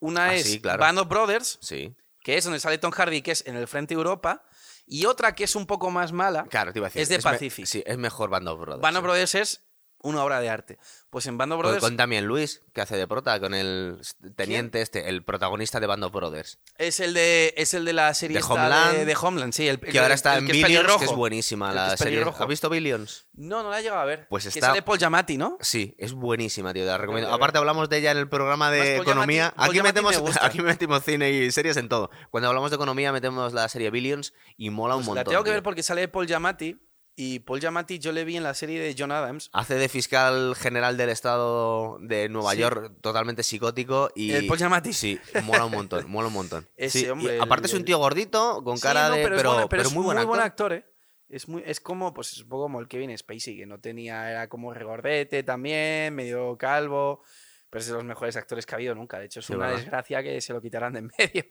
[0.00, 0.80] Una Ah, es sí, claro.
[0.80, 3.94] Band of Brothers, Sí, que es donde sale Tom Hardy, que es en el frente
[3.94, 4.44] de Europa.
[4.86, 6.44] Y otra que es un poco más mala.
[6.46, 7.02] claro, te iba a decir.
[7.02, 7.66] Es de me- Pacific.
[7.66, 8.80] sí, es mejor Band of Brothers.
[8.82, 9.04] Band of sí.
[9.04, 9.64] Brothers es
[10.02, 10.78] una obra de arte.
[11.10, 13.98] Pues en Band of Porque Brothers Con también Luis, que hace de prota, con el
[14.36, 16.58] teniente este, el protagonista de Band of Brothers.
[16.78, 19.66] es el de es el de la serie De esta Homeland, de, de Homeland, sí,
[19.68, 21.04] el, el Que ahora está el en que Billions, que pelirrojo.
[21.04, 22.24] es buenísima que la es serie.
[22.38, 23.26] ¿Has visto Billions?
[23.34, 24.26] No, no la he llegado a ver.
[24.28, 25.58] Pues Que está- sale Paul Giamatti, ¿no?
[25.60, 26.84] Sí, es buenísima, tío.
[26.84, 27.32] Te la recomiendo.
[27.34, 29.52] Aparte hablamos de ella en el programa de economía.
[29.56, 32.10] Paul aquí Giamatti metemos, me aquí metimos cine y series en todo.
[32.30, 35.24] Cuando hablamos de economía metemos la serie Billions y mola un Pues montón.
[35.24, 35.54] la tengo que tío.
[35.54, 36.80] ver porque sale Paul Giamatti
[37.22, 39.50] y Paul Giamatti yo le vi en la serie de John Adams.
[39.52, 42.58] Hace de fiscal general del estado de Nueva Sí.
[42.60, 44.92] York totalmente psicótico y ¿El Paul Giamatti?
[44.94, 46.66] Sí, mola un montón, mola un montón.
[46.76, 49.22] Ese Sí, hombre, el- aparte es un el- tío gordito con Sí, cara no, de
[49.22, 50.40] pero, pero, es, bueno, pero es muy buen actor.
[50.40, 50.84] actor, ¿eh?
[51.28, 54.30] Es, muy, es como, pues es un poco como el Kevin Spacey, que no tenía,
[54.30, 57.22] era como regordete también, medio calvo,
[57.68, 59.18] pero es de los mejores actores que ha habido nunca.
[59.20, 59.76] De hecho, es una ¿verdad?
[59.80, 61.44] desgracia que se lo quitaran de en medio.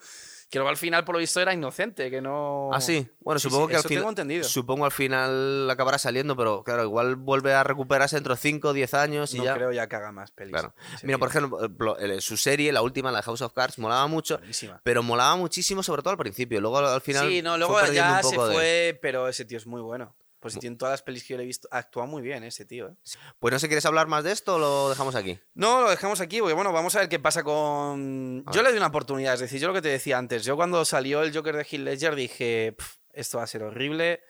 [0.49, 2.71] Que luego al final, por lo visto, era inocente, que no...
[2.73, 3.07] Ah, sí.
[3.19, 4.01] Bueno, Sí, supongo sí, que al final.
[4.01, 4.43] tengo entendido.
[4.43, 8.73] Supongo al final acabará saliendo, pero claro, igual vuelve a recuperarse dentro de 5 o
[8.73, 9.53] 10 años y no ya.
[9.53, 10.51] creo ya que haga más pelis.
[10.53, 10.73] Claro.
[11.03, 14.81] Mira, por ejemplo, eh, su serie, la última, la House of Cards, molaba mucho, Buenísima.
[14.83, 16.59] pero molaba muchísimo, sobre todo al principio.
[16.59, 17.27] Luego al final.
[17.29, 20.15] Sí, no, luego ya un se de- fue, pero ese tío es muy bueno.
[20.39, 22.87] Pues en todas las pelis que yo le he visto, actúa muy bien ese tío,
[22.87, 22.95] ¿eh?
[23.39, 25.37] Pues no sé, ¿quieres hablar más de esto o lo dejamos aquí?
[25.53, 28.45] No, lo dejamos aquí, porque bueno, vamos a ver qué pasa con.
[28.51, 30.85] Yo le doy una oportunidad, es decir, yo lo que te decía antes, yo cuando
[30.85, 34.21] salió el Joker de Heath Ledger dije, "Pf, esto va a ser horrible,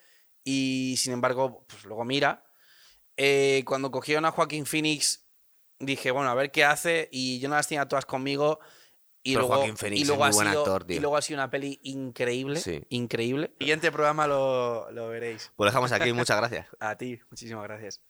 [0.44, 2.44] y sin embargo, pues luego mira.
[3.18, 5.28] Eh, cuando cogieron a Joaquín Phoenix,
[5.78, 8.60] dije, bueno, a ver qué hace, y yo no las tenía todas conmigo.
[9.24, 10.96] Y Pero luego, Joaquín Phoenix y es luego muy ha buen sido, actor, tío.
[10.96, 12.82] Y luego ha sido una peli increíble, Sí.
[12.90, 13.52] increíble.
[13.60, 15.52] Siguiente programa lo, lo veréis.
[15.56, 16.68] Pues lo dejamos aquí, muchas gracias.
[16.80, 18.02] A ti, muchísimas gracias.